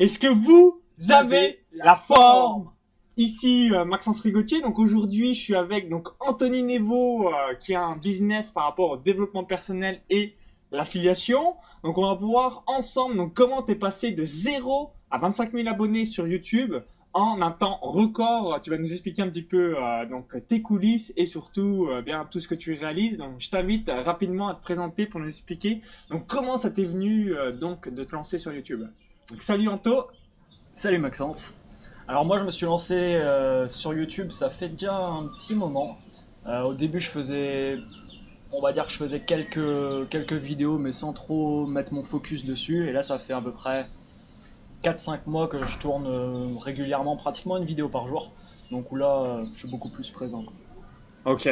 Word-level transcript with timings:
Est-ce 0.00 0.18
que 0.18 0.26
vous 0.26 0.82
avez 1.10 1.64
la 1.72 1.94
forme 1.94 2.72
Ici 3.16 3.70
euh, 3.72 3.84
Maxence 3.84 4.20
Rigotier. 4.20 4.60
Donc 4.60 4.80
aujourd'hui, 4.80 5.34
je 5.34 5.40
suis 5.40 5.54
avec 5.54 5.88
donc 5.88 6.08
Anthony 6.18 6.64
Nevo 6.64 7.28
euh, 7.28 7.54
qui 7.60 7.76
a 7.76 7.84
un 7.84 7.96
business 7.96 8.50
par 8.50 8.64
rapport 8.64 8.90
au 8.90 8.96
développement 8.96 9.44
personnel 9.44 10.00
et 10.10 10.34
l'affiliation. 10.72 11.54
Donc 11.84 11.96
on 11.96 12.08
va 12.08 12.14
voir 12.14 12.64
ensemble 12.66 13.16
donc 13.16 13.34
comment 13.34 13.62
t'es 13.62 13.76
passé 13.76 14.10
de 14.10 14.24
0 14.24 14.90
à 15.12 15.18
25 15.18 15.52
000 15.52 15.68
abonnés 15.68 16.06
sur 16.06 16.26
YouTube 16.26 16.74
en 17.14 17.40
un 17.40 17.52
temps 17.52 17.78
record. 17.80 18.60
Tu 18.62 18.70
vas 18.70 18.78
nous 18.78 18.90
expliquer 18.90 19.22
un 19.22 19.28
petit 19.28 19.44
peu 19.44 19.76
euh, 19.78 20.04
donc 20.06 20.36
tes 20.48 20.60
coulisses 20.60 21.12
et 21.16 21.24
surtout 21.24 21.88
euh, 21.90 22.02
bien 22.02 22.24
tout 22.24 22.40
ce 22.40 22.48
que 22.48 22.56
tu 22.56 22.72
réalises. 22.74 23.16
Donc 23.16 23.36
je 23.38 23.48
t'invite 23.48 23.88
euh, 23.88 24.02
rapidement 24.02 24.48
à 24.48 24.54
te 24.54 24.62
présenter 24.62 25.06
pour 25.06 25.20
nous 25.20 25.28
expliquer 25.28 25.80
donc 26.10 26.26
comment 26.26 26.56
ça 26.56 26.70
t'est 26.70 26.84
venu 26.84 27.32
donc 27.60 27.88
de 27.88 28.04
te 28.04 28.12
lancer 28.14 28.38
sur 28.38 28.52
YouTube. 28.52 28.82
Donc 29.30 29.40
salut 29.40 29.68
Anto. 29.68 30.08
Salut 30.74 30.98
Maxence. 30.98 31.54
Alors 32.06 32.26
moi 32.26 32.38
je 32.38 32.44
me 32.44 32.50
suis 32.50 32.66
lancé 32.66 32.94
euh, 32.94 33.68
sur 33.70 33.94
YouTube, 33.94 34.30
ça 34.30 34.50
fait 34.50 34.68
déjà 34.68 34.94
un 34.96 35.28
petit 35.28 35.54
moment. 35.54 35.96
Euh, 36.46 36.60
au 36.62 36.74
début 36.74 37.00
je 37.00 37.10
faisais, 37.10 37.78
on 38.52 38.60
va 38.60 38.72
dire 38.72 38.84
que 38.84 38.92
je 38.92 38.98
faisais 38.98 39.20
quelques, 39.20 40.08
quelques 40.10 40.34
vidéos 40.34 40.76
mais 40.76 40.92
sans 40.92 41.14
trop 41.14 41.66
mettre 41.66 41.94
mon 41.94 42.04
focus 42.04 42.44
dessus. 42.44 42.86
Et 42.86 42.92
là 42.92 43.02
ça 43.02 43.18
fait 43.18 43.32
à 43.32 43.40
peu 43.40 43.52
près 43.52 43.88
4-5 44.82 45.20
mois 45.24 45.48
que 45.48 45.64
je 45.64 45.78
tourne 45.78 46.06
euh, 46.06 46.58
régulièrement, 46.58 47.16
pratiquement 47.16 47.56
une 47.56 47.64
vidéo 47.64 47.88
par 47.88 48.06
jour. 48.06 48.30
Donc 48.70 48.92
où 48.92 48.96
là 48.96 49.22
euh, 49.22 49.46
je 49.54 49.60
suis 49.60 49.70
beaucoup 49.70 49.88
plus 49.88 50.10
présent. 50.10 50.42
quoi. 50.42 51.32
Ok. 51.32 51.48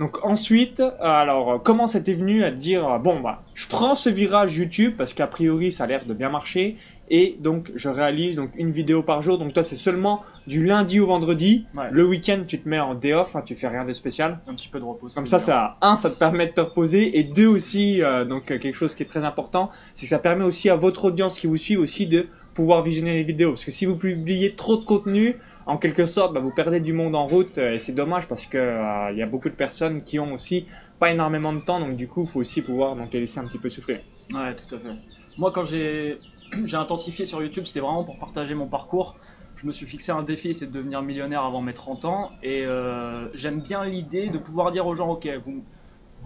Donc 0.00 0.24
ensuite, 0.24 0.80
euh, 0.80 0.90
alors 1.00 1.52
euh, 1.52 1.58
comment 1.58 1.86
ça 1.86 2.00
t'est 2.00 2.14
venu 2.14 2.42
à 2.42 2.50
te 2.50 2.56
dire 2.56 2.86
euh, 2.88 2.98
bon 2.98 3.20
bah 3.20 3.42
je 3.54 3.68
prends 3.68 3.94
ce 3.94 4.10
virage 4.10 4.56
YouTube 4.56 4.94
parce 4.98 5.12
qu'a 5.12 5.28
priori 5.28 5.70
ça 5.70 5.84
a 5.84 5.86
l'air 5.86 6.04
de 6.04 6.12
bien 6.14 6.30
marcher 6.30 6.76
et 7.10 7.36
donc 7.38 7.70
je 7.76 7.88
réalise 7.88 8.34
donc 8.34 8.50
une 8.56 8.70
vidéo 8.70 9.04
par 9.04 9.22
jour 9.22 9.38
donc 9.38 9.52
toi 9.52 9.62
c'est 9.62 9.76
seulement 9.76 10.22
du 10.48 10.64
lundi 10.64 10.98
au 10.98 11.06
vendredi 11.06 11.66
Ouais. 11.76 11.84
le 11.92 12.04
week-end 12.06 12.40
tu 12.48 12.60
te 12.60 12.68
mets 12.68 12.80
en 12.80 12.96
day 12.96 13.12
off 13.12 13.36
hein, 13.36 13.42
tu 13.46 13.54
fais 13.54 13.68
rien 13.68 13.84
de 13.84 13.92
spécial 13.92 14.40
Un 14.48 14.54
petit 14.54 14.68
peu 14.68 14.80
de 14.80 14.84
repos. 14.84 15.06
comme 15.14 15.28
ça 15.28 15.38
ça 15.38 15.76
un 15.80 15.94
ça 15.96 16.10
te 16.10 16.18
permet 16.18 16.46
de 16.48 16.52
te 16.52 16.60
reposer 16.60 17.16
et 17.18 17.22
deux 17.22 17.46
aussi 17.46 18.02
euh, 18.02 18.24
donc 18.24 18.46
quelque 18.46 18.74
chose 18.74 18.96
qui 18.96 19.04
est 19.04 19.06
très 19.06 19.24
important 19.24 19.70
c'est 19.94 20.06
que 20.06 20.10
ça 20.10 20.18
permet 20.18 20.44
aussi 20.44 20.70
à 20.70 20.74
votre 20.76 21.04
audience 21.04 21.38
qui 21.38 21.46
vous 21.46 21.56
suit 21.56 21.76
aussi 21.76 22.08
de 22.08 22.26
pouvoir 22.54 22.82
visionner 22.82 23.14
les 23.14 23.24
vidéos 23.24 23.50
parce 23.50 23.64
que 23.64 23.70
si 23.70 23.84
vous 23.84 23.96
publiez 23.96 24.54
trop 24.54 24.76
de 24.76 24.84
contenu 24.84 25.36
en 25.66 25.76
quelque 25.76 26.06
sorte 26.06 26.32
bah, 26.32 26.40
vous 26.40 26.52
perdez 26.52 26.80
du 26.80 26.92
monde 26.92 27.14
en 27.14 27.26
route 27.26 27.58
euh, 27.58 27.74
et 27.74 27.78
c'est 27.78 27.92
dommage 27.92 28.26
parce 28.28 28.46
que 28.46 28.58
euh, 28.58 29.12
il 29.12 29.18
y 29.18 29.22
a 29.22 29.26
beaucoup 29.26 29.50
de 29.50 29.54
personnes 29.54 30.02
qui 30.02 30.18
ont 30.18 30.32
aussi 30.32 30.66
pas 31.00 31.10
énormément 31.10 31.52
de 31.52 31.60
temps 31.60 31.80
donc 31.80 31.96
du 31.96 32.08
coup 32.08 32.22
il 32.22 32.28
faut 32.28 32.40
aussi 32.40 32.62
pouvoir 32.62 32.96
donc 32.96 33.12
les 33.12 33.20
laisser 33.20 33.40
un 33.40 33.44
petit 33.44 33.58
peu 33.58 33.68
souffler 33.68 34.00
Ouais, 34.32 34.54
tout 34.56 34.74
à 34.74 34.78
fait. 34.78 34.96
Moi, 35.36 35.50
quand 35.52 35.64
j'ai 35.64 36.18
j'ai 36.64 36.76
intensifié 36.76 37.26
sur 37.26 37.42
YouTube, 37.42 37.64
c'était 37.66 37.80
vraiment 37.80 38.04
pour 38.04 38.18
partager 38.18 38.54
mon 38.54 38.66
parcours. 38.66 39.16
Je 39.56 39.66
me 39.66 39.72
suis 39.72 39.86
fixé 39.86 40.10
un 40.12 40.22
défi, 40.22 40.54
c'est 40.54 40.66
de 40.66 40.72
devenir 40.72 41.02
millionnaire 41.02 41.44
avant 41.44 41.60
mes 41.60 41.74
30 41.74 42.04
ans. 42.06 42.30
Et 42.42 42.64
euh, 42.64 43.28
j'aime 43.34 43.60
bien 43.60 43.84
l'idée 43.84 44.28
de 44.28 44.38
pouvoir 44.38 44.72
dire 44.72 44.86
aux 44.86 44.96
gens, 44.96 45.10
ok, 45.10 45.28
vous, 45.44 45.62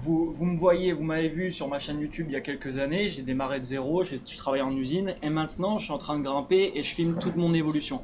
vous, 0.01 0.33
vous 0.33 0.45
me 0.45 0.57
voyez, 0.57 0.93
vous 0.93 1.03
m'avez 1.03 1.29
vu 1.29 1.53
sur 1.53 1.69
ma 1.69 1.79
chaîne 1.79 2.01
YouTube 2.01 2.27
il 2.29 2.33
y 2.33 2.37
a 2.37 2.41
quelques 2.41 2.79
années, 2.79 3.09
j'ai 3.09 3.23
démarré 3.23 3.59
de 3.59 3.65
zéro, 3.65 4.05
je 4.05 4.17
travaillais 4.37 4.63
en 4.63 4.73
usine, 4.73 5.15
et 5.23 5.31
maintenant 5.31 5.79
je 5.79 5.85
suis 5.85 5.93
en 5.93 5.99
train 5.99 6.19
de 6.19 6.25
grimper 6.25 6.73
et 6.75 6.83
je 6.83 6.95
filme 6.95 7.19
toute 7.19 7.37
mon 7.37 7.53
évolution. 7.55 8.03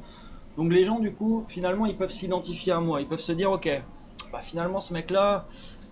Donc 0.57 0.71
les 0.71 0.83
gens, 0.83 0.99
du 0.99 1.11
coup, 1.11 1.45
finalement, 1.47 1.85
ils 1.85 1.97
peuvent 1.97 2.11
s'identifier 2.11 2.73
à 2.73 2.79
moi, 2.79 3.01
ils 3.01 3.07
peuvent 3.07 3.19
se 3.19 3.31
dire, 3.31 3.51
ok, 3.51 3.69
bah, 4.31 4.39
finalement 4.41 4.81
ce 4.81 4.93
mec-là, 4.93 5.47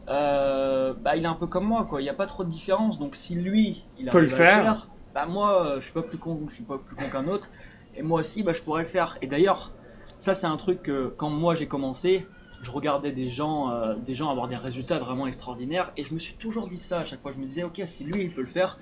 euh, 0.09 0.93
bah, 0.93 1.15
il 1.15 1.23
est 1.23 1.27
un 1.27 1.33
peu 1.33 1.47
comme 1.47 1.65
moi, 1.65 1.85
quoi. 1.85 2.01
Il 2.01 2.03
n'y 2.03 2.09
a 2.09 2.13
pas 2.13 2.25
trop 2.25 2.43
de 2.43 2.49
différence. 2.49 2.99
Donc 2.99 3.15
si 3.15 3.35
lui, 3.35 3.83
il 3.97 4.09
Peut 4.09 4.21
le 4.21 4.27
à 4.27 4.29
faire. 4.35 4.87
bah 5.13 5.25
moi, 5.25 5.65
euh, 5.65 5.75
je 5.79 5.85
suis 5.85 5.93
pas 5.93 6.01
plus 6.01 6.17
con, 6.17 6.39
je 6.49 6.55
suis 6.55 6.63
pas 6.63 6.77
plus 6.77 6.95
con 6.95 7.05
qu'un 7.11 7.27
autre. 7.27 7.49
Et 7.95 8.01
moi 8.01 8.19
aussi, 8.19 8.43
bah, 8.43 8.53
je 8.53 8.61
pourrais 8.61 8.83
le 8.83 8.87
faire. 8.87 9.17
Et 9.21 9.27
d'ailleurs, 9.27 9.71
ça 10.19 10.33
c'est 10.33 10.47
un 10.47 10.57
truc 10.57 10.83
que 10.83 11.13
quand 11.15 11.29
moi 11.29 11.55
j'ai 11.55 11.67
commencé, 11.67 12.25
je 12.63 12.71
regardais 12.71 13.11
des 13.11 13.29
gens, 13.29 13.71
euh, 13.71 13.95
des 13.95 14.15
gens 14.15 14.29
avoir 14.29 14.47
des 14.47 14.55
résultats 14.55 14.97
vraiment 14.97 15.27
extraordinaires, 15.27 15.91
et 15.97 16.03
je 16.03 16.13
me 16.13 16.19
suis 16.19 16.35
toujours 16.35 16.67
dit 16.67 16.77
ça 16.77 16.99
à 16.99 17.05
chaque 17.05 17.21
fois. 17.21 17.31
Je 17.31 17.37
me 17.37 17.45
disais, 17.45 17.63
ok, 17.63 17.81
si 17.85 18.03
lui 18.03 18.23
il 18.23 18.33
peut 18.33 18.41
le 18.41 18.47
faire, 18.47 18.79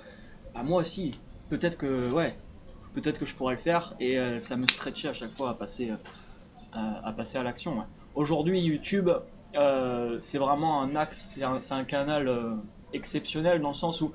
bah 0.54 0.64
moi 0.64 0.82
aussi, 0.82 1.20
peut-être 1.50 1.78
que, 1.78 2.10
ouais, 2.12 2.36
peut-être 2.94 3.20
que 3.20 3.26
je 3.26 3.36
pourrais 3.36 3.56
le 3.56 3.60
faire. 3.60 3.96
Et 4.00 4.18
euh, 4.20 4.40
ça 4.40 4.56
me 4.56 4.68
stretchait 4.68 5.10
à 5.10 5.14
chaque 5.14 5.36
fois 5.36 5.50
à 5.50 5.54
passer, 5.56 5.90
euh, 5.90 6.78
à, 7.04 7.12
passer 7.12 7.38
à 7.38 7.44
l'action. 7.44 7.76
Aujourd'hui, 8.14 8.62
YouTube, 8.62 9.10
c'est 10.22 10.38
vraiment 10.38 10.82
un 10.82 10.96
axe, 10.96 11.28
c'est 11.30 11.44
un, 11.44 11.60
un 11.72 11.84
canal 11.84 12.58
exceptionnel 12.94 13.62
dans 13.62 13.70
le 13.70 13.74
sens 13.74 14.02
où 14.02 14.14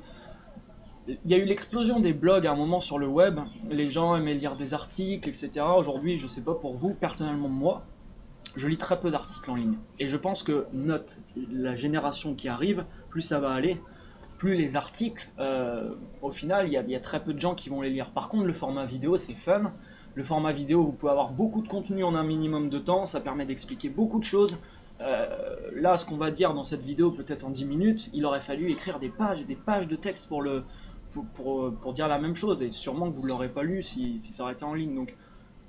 il 1.08 1.30
y 1.30 1.34
a 1.34 1.38
eu 1.38 1.44
l'explosion 1.44 2.00
des 2.00 2.12
blogs 2.12 2.46
à 2.46 2.52
un 2.52 2.56
moment 2.56 2.80
sur 2.80 2.98
le 2.98 3.06
web. 3.06 3.40
Les 3.68 3.88
gens 3.88 4.16
aimaient 4.16 4.34
lire 4.34 4.56
des 4.56 4.74
articles, 4.74 5.28
etc. 5.28 5.64
Aujourd'hui, 5.76 6.18
je 6.18 6.26
sais 6.26 6.40
pas 6.40 6.54
pour 6.54 6.74
vous, 6.74 6.94
personnellement 6.94 7.48
moi, 7.48 7.84
je 8.56 8.68
lis 8.68 8.78
très 8.78 8.98
peu 8.98 9.10
d'articles 9.10 9.50
en 9.50 9.54
ligne. 9.54 9.76
Et 9.98 10.08
je 10.08 10.16
pense 10.16 10.42
que 10.42 10.66
notre, 10.72 11.18
la 11.52 11.76
génération 11.76 12.34
qui 12.34 12.48
arrive, 12.48 12.84
plus 13.10 13.22
ça 13.22 13.38
va 13.38 13.50
aller, 13.50 13.80
plus 14.38 14.54
les 14.54 14.76
articles, 14.76 15.30
euh, 15.38 15.94
au 16.22 16.30
final, 16.30 16.66
il 16.66 16.72
y, 16.72 16.94
a, 16.94 17.00
très 17.00 17.22
peu 17.22 17.32
de 17.32 17.40
gens 17.40 17.54
qui 17.54 17.68
vont 17.68 17.80
les 17.80 17.90
lire. 17.90 18.10
Par 18.10 18.28
contre, 18.28 18.44
le 18.44 18.52
format 18.52 18.84
vidéo, 18.84 19.16
c'est 19.16 19.34
fun. 19.34 19.72
Le 20.14 20.24
format 20.24 20.52
vidéo, 20.52 20.82
vous 20.84 20.92
pouvez 20.92 21.12
avoir 21.12 21.30
beaucoup 21.30 21.62
de 21.62 21.68
contenu 21.68 22.04
en 22.04 22.14
un 22.14 22.24
minimum 22.24 22.68
de 22.68 22.78
temps. 22.78 23.04
Ça 23.04 23.20
permet 23.20 23.46
d'expliquer 23.46 23.88
beaucoup 23.88 24.18
de 24.18 24.24
choses. 24.24 24.58
Euh, 25.00 25.26
là, 25.74 25.96
ce 25.96 26.06
qu'on 26.06 26.16
va 26.16 26.30
dire 26.30 26.54
dans 26.54 26.64
cette 26.64 26.82
vidéo, 26.82 27.10
peut-être 27.10 27.44
en 27.44 27.50
10 27.50 27.66
minutes, 27.66 28.10
il 28.14 28.24
aurait 28.24 28.40
fallu 28.40 28.70
écrire 28.70 28.98
des 28.98 29.10
pages 29.10 29.42
et 29.42 29.44
des 29.44 29.56
pages 29.56 29.88
de 29.88 29.96
texte 29.96 30.26
pour, 30.28 30.40
le, 30.40 30.64
pour, 31.34 31.74
pour 31.74 31.92
dire 31.92 32.08
la 32.08 32.18
même 32.18 32.34
chose. 32.34 32.62
Et 32.62 32.70
sûrement 32.70 33.10
que 33.10 33.16
vous 33.16 33.22
ne 33.22 33.28
l'aurez 33.28 33.50
pas 33.50 33.62
lu 33.62 33.82
si, 33.82 34.18
si 34.20 34.32
ça 34.32 34.42
aurait 34.44 34.54
été 34.54 34.64
en 34.64 34.74
ligne. 34.74 34.94
Donc, 34.94 35.14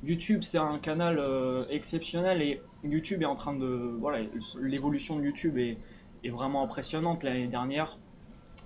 YouTube, 0.03 0.43
c'est 0.43 0.57
un 0.57 0.77
canal 0.79 1.17
euh, 1.19 1.65
exceptionnel 1.69 2.41
et 2.41 2.61
YouTube 2.83 3.21
est 3.21 3.25
en 3.25 3.35
train 3.35 3.53
de. 3.53 3.65
Voilà, 3.99 4.25
l'évolution 4.61 5.17
de 5.17 5.23
YouTube 5.23 5.57
est, 5.57 5.77
est 6.23 6.29
vraiment 6.29 6.63
impressionnante. 6.63 7.23
L'année 7.23 7.47
dernière, 7.47 7.97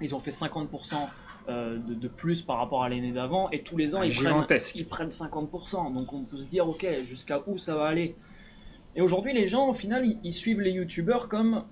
ils 0.01 0.13
ont 0.13 0.19
fait 0.19 0.31
50% 0.31 0.95
euh, 1.47 1.77
de, 1.77 1.93
de 1.93 2.07
plus 2.07 2.41
par 2.41 2.57
rapport 2.57 2.83
à 2.83 2.89
l'année 2.89 3.11
d'avant 3.13 3.49
et 3.51 3.63
tous 3.63 3.77
les 3.77 3.95
ans, 3.95 3.99
Ah, 4.01 4.05
ils 4.05 4.13
prennent, 4.13 4.27
gigantesque. 4.27 4.75
ils 4.75 4.87
prennent 4.87 5.09
50%. 5.09 5.95
Donc, 5.95 6.13
on 6.13 6.23
peut 6.23 6.39
se 6.39 6.47
dire, 6.47 6.67
ok, 6.67 6.85
jusqu'à 7.05 7.41
où 7.47 7.57
ça 7.57 7.75
va 7.75 7.87
aller? 7.87 8.15
Et 8.95 9.01
aujourd'hui, 9.01 9.33
les 9.33 9.47
gens, 9.47 9.69
au 9.69 9.73
final, 9.73 10.05
ils, 10.05 10.19
ils 10.23 10.33
suivent 10.33 10.61
les 10.61 10.71
YouTubeurs 10.71 11.27
comme. 11.27 11.63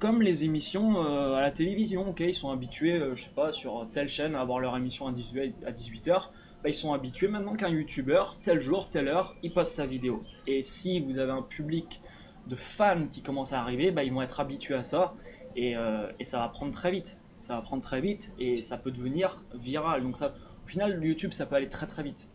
Comme 0.00 0.20
les 0.20 0.44
émissions 0.44 1.02
euh, 1.02 1.34
à 1.34 1.40
la 1.40 1.50
télévision, 1.52 2.10
ok, 2.10 2.20
ils 2.20 2.34
sont 2.34 2.50
habitués, 2.50 3.00
je 3.14 3.24
sais 3.24 3.30
pas, 3.34 3.52
sur 3.52 3.86
telle 3.92 4.08
chaîne 4.08 4.34
à 4.34 4.40
avoir 4.40 4.58
leur 4.58 4.76
émission 4.76 5.06
à 5.06 5.12
18 5.12 5.54
à 5.64 5.70
18h 5.70 6.30
bah, 6.64 6.70
ils 6.70 6.74
sont 6.74 6.94
habitués 6.94 7.28
maintenant 7.28 7.56
qu'un 7.56 7.68
youtubeur, 7.68 8.38
tel 8.42 8.58
jour, 8.58 8.88
telle 8.88 9.08
heure, 9.08 9.36
il 9.42 9.52
poste 9.52 9.74
sa 9.74 9.84
vidéo. 9.84 10.24
Et 10.46 10.62
si 10.62 10.98
vous 10.98 11.18
avez 11.18 11.30
un 11.30 11.42
public 11.42 12.00
de 12.46 12.56
fans 12.56 13.06
qui 13.06 13.20
commence 13.20 13.52
à 13.52 13.60
arriver, 13.60 13.90
bah, 13.90 14.02
ils 14.02 14.10
vont 14.10 14.22
être 14.22 14.40
habitués 14.40 14.74
à 14.74 14.82
ça 14.82 15.14
et, 15.56 15.76
euh, 15.76 16.10
et 16.18 16.24
ça 16.24 16.38
va 16.38 16.48
prendre 16.48 16.72
très 16.72 16.90
vite. 16.90 17.18
Ça 17.42 17.56
va 17.56 17.60
prendre 17.60 17.82
très 17.82 18.00
vite 18.00 18.32
et 18.38 18.62
ça 18.62 18.78
peut 18.78 18.90
devenir 18.90 19.42
viral. 19.54 20.02
Donc 20.02 20.16
ça, 20.16 20.34
au 20.64 20.66
final, 20.66 21.04
YouTube, 21.04 21.32
ça 21.32 21.44
peut 21.44 21.54
aller 21.54 21.68
très 21.68 21.86
très 21.86 22.02
vite. 22.02 22.30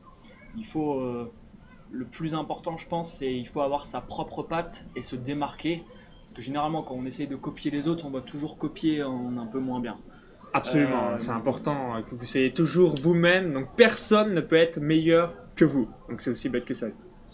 Il 0.56 0.66
faut, 0.66 1.00
euh, 1.00 1.34
le 1.90 2.06
plus 2.06 2.36
important, 2.36 2.78
je 2.78 2.88
pense, 2.88 3.12
c'est 3.12 3.34
il 3.34 3.48
faut 3.48 3.62
avoir 3.62 3.88
sa 3.88 4.00
propre 4.00 4.44
patte 4.44 4.86
et 4.96 5.02
se 5.02 5.16
démarquer. 5.16 5.84
Parce 6.22 6.36
que 6.36 6.44
généralement, 6.44 6.84
quand 6.84 6.94
on 6.94 7.08
essaye 7.08 7.26
de 7.26 7.36
copier 7.36 7.72
les 7.72 7.88
autres, 7.88 8.06
on 8.06 8.12
va 8.12 8.22
toujours 8.22 8.60
copier 8.60 9.02
en 9.02 9.38
un 9.38 9.48
peu 9.48 9.60
moins 9.60 9.80
bien. 9.80 9.98
Absolument 10.54 11.12
Euh, 11.12 11.18
c'est 11.18 11.32
important 11.32 11.96
euh, 11.96 12.02
que 12.02 12.16
vous 12.16 12.26
soyez 12.26 12.54
toujours 12.54 12.96
vous-même 12.96 13.54
donc 13.54 13.76
personne 13.76 14.34
ne 14.34 14.42
peut 14.42 14.56
être 14.56 14.80
meilleur 14.80 15.34
que 15.56 15.66
vous 15.66 15.90
donc 16.10 16.22
c'est 16.22 16.32
aussi 16.32 16.50
bête 16.50 16.66
que 16.66 16.74
ça 16.74 16.88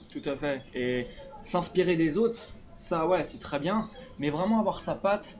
Tout 0.09 0.29
à 0.29 0.35
fait. 0.35 0.61
Et 0.73 1.03
s'inspirer 1.43 1.97
des 1.97 2.17
autres, 2.17 2.53
ça 2.77 3.05
ouais, 3.05 3.23
c'est 3.25 3.39
très 3.39 3.59
bien, 3.59 3.89
mais 4.17 4.29
vraiment 4.29 4.59
avoir 4.59 4.79
sa 4.79 4.95
patte. 4.95 5.37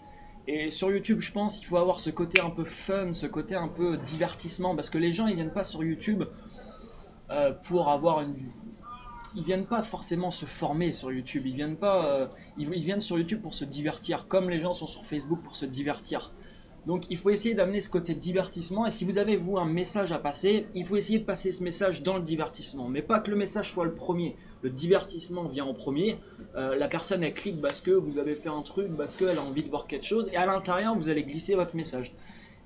Et 0.47 0.69
sur 0.69 0.91
YouTube, 0.91 1.21
je 1.21 1.31
pense 1.31 1.57
qu'il 1.57 1.67
faut 1.67 1.77
avoir 1.77 1.99
ce 1.99 2.09
côté 2.09 2.41
un 2.41 2.49
peu 2.49 2.65
fun, 2.65 3.13
ce 3.13 3.25
côté 3.25 3.55
un 3.55 3.69
peu 3.69 3.97
divertissement, 3.97 4.75
parce 4.75 4.89
que 4.89 4.97
les 4.97 5.13
gens, 5.13 5.27
ils 5.27 5.35
viennent 5.35 5.53
pas 5.53 5.63
sur 5.63 5.83
YouTube 5.83 6.23
euh, 7.31 7.53
pour 7.67 7.89
avoir 7.89 8.21
une... 8.21 8.35
Ils 9.35 9.43
viennent 9.43 9.65
pas 9.65 9.81
forcément 9.81 10.29
se 10.31 10.45
former 10.45 10.93
sur 10.93 11.11
YouTube, 11.11 11.43
ils 11.45 11.55
viennent 11.55 11.77
pas... 11.77 12.05
euh, 12.05 12.27
ils, 12.57 12.69
ils 12.73 12.83
viennent 12.83 13.01
sur 13.01 13.17
YouTube 13.17 13.41
pour 13.41 13.53
se 13.53 13.65
divertir, 13.65 14.27
comme 14.27 14.49
les 14.49 14.59
gens 14.59 14.73
sont 14.73 14.87
sur 14.87 15.05
Facebook 15.05 15.41
pour 15.43 15.55
se 15.55 15.65
divertir. 15.65 16.33
Donc 16.85 17.09
il 17.09 17.17
faut 17.17 17.31
essayer 17.31 17.55
d'amener 17.55 17.81
ce 17.81 17.89
côté 17.89 18.13
divertissement, 18.13 18.85
et 18.85 18.91
si 18.91 19.05
vous 19.05 19.17
avez, 19.17 19.37
vous, 19.37 19.57
un 19.57 19.65
message 19.65 20.11
à 20.11 20.19
passer, 20.19 20.67
il 20.75 20.85
faut 20.85 20.95
essayer 20.95 21.19
de 21.19 21.25
passer 21.25 21.51
ce 21.51 21.63
message 21.63 22.03
dans 22.03 22.17
le 22.17 22.23
divertissement, 22.23 22.87
mais 22.87 23.01
pas 23.01 23.19
que 23.19 23.31
le 23.31 23.37
message 23.37 23.71
soit 23.71 23.85
le 23.85 23.93
premier 23.93 24.35
le 24.65 24.71
divertissement 24.71 25.43
vient 25.43 25.65
en 25.65 25.75
premier. 25.75 26.17
Euh, 26.55 26.75
la 26.75 26.87
personne 26.87 27.23
elle 27.23 27.35
clique 27.35 27.61
parce 27.61 27.81
que 27.81 27.91
vous 27.91 28.17
avez 28.17 28.33
fait 28.33 28.49
un 28.49 28.63
truc, 28.63 28.87
parce 28.97 29.15
qu'elle 29.15 29.37
a 29.37 29.41
envie 29.43 29.61
de 29.61 29.69
voir 29.69 29.85
quelque 29.85 30.05
chose, 30.05 30.27
et 30.33 30.37
à 30.37 30.47
l'intérieur 30.47 30.95
vous 30.95 31.09
allez 31.09 31.23
glisser 31.23 31.53
votre 31.53 31.75
message. 31.75 32.13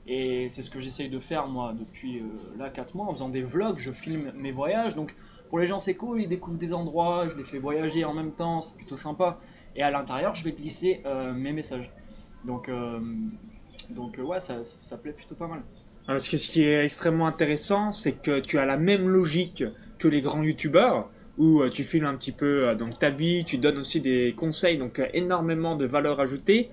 Et 0.08 0.48
c'est 0.50 0.62
ce 0.62 0.70
que 0.70 0.80
j'essaye 0.80 1.10
de 1.10 1.20
faire 1.20 1.48
moi 1.48 1.74
depuis 1.78 2.20
euh, 2.20 2.24
là 2.58 2.70
4 2.70 2.96
mois 2.96 3.08
en 3.08 3.14
faisant 3.14 3.28
des 3.28 3.42
vlogs, 3.42 3.80
je 3.80 3.92
filme 3.92 4.32
mes 4.36 4.52
voyages. 4.52 4.96
Donc 4.96 5.14
pour 5.50 5.60
les 5.60 5.68
gens 5.68 5.78
c'est 5.78 5.96
cool, 5.96 6.22
ils 6.22 6.30
découvrent 6.30 6.58
des 6.58 6.74
endroits, 6.74 7.28
je 7.30 7.36
les 7.36 7.44
fais 7.44 7.60
voyager 7.60 8.06
en 8.06 8.14
même 8.14 8.32
temps, 8.32 8.62
c'est 8.62 8.76
plutôt 8.76 8.96
sympa. 8.96 9.38
Et 9.76 9.84
à 9.84 9.92
l'intérieur 9.92 10.36
je 10.36 10.46
vais 10.46 10.54
glisser 10.54 11.02
euh, 11.06 11.34
mes 11.34 11.52
messages. 11.52 11.92
Donc, 12.46 12.70
donc 13.90 14.20
euh, 14.20 14.24
ouais, 14.24 14.40
ça, 14.40 14.98
plaît 14.98 15.12
plutôt 15.12 15.36
pas 15.36 15.48
mal. 15.48 15.62
Parce 16.08 16.28
que 16.28 16.38
ce 16.38 16.50
qui 16.50 16.64
est 16.64 16.84
extrêmement 16.84 17.28
intéressant, 17.28 17.92
c'est 17.92 18.14
que 18.14 18.40
tu 18.40 18.58
as 18.58 18.66
la 18.66 18.78
même 18.78 19.08
logique 19.08 19.64
que 20.00 20.08
les 20.08 20.22
grands 20.22 20.44
youtubeurs, 20.44 21.10
où 21.38 21.62
euh, 21.62 21.70
tu 21.70 21.84
filmes 21.84 22.06
un 22.06 22.16
petit 22.16 22.32
peu 22.32 22.68
euh, 22.68 22.76
donc 22.76 22.98
ta 22.98 23.10
vie, 23.10 23.44
tu 23.46 23.58
donnes 23.58 23.78
aussi 23.78 24.02
des 24.02 24.34
conseils, 24.36 24.78
donc 24.78 25.02
énormément 25.14 25.76
de 25.76 25.86
valeur 25.86 26.20
ajoutée. 26.20 26.70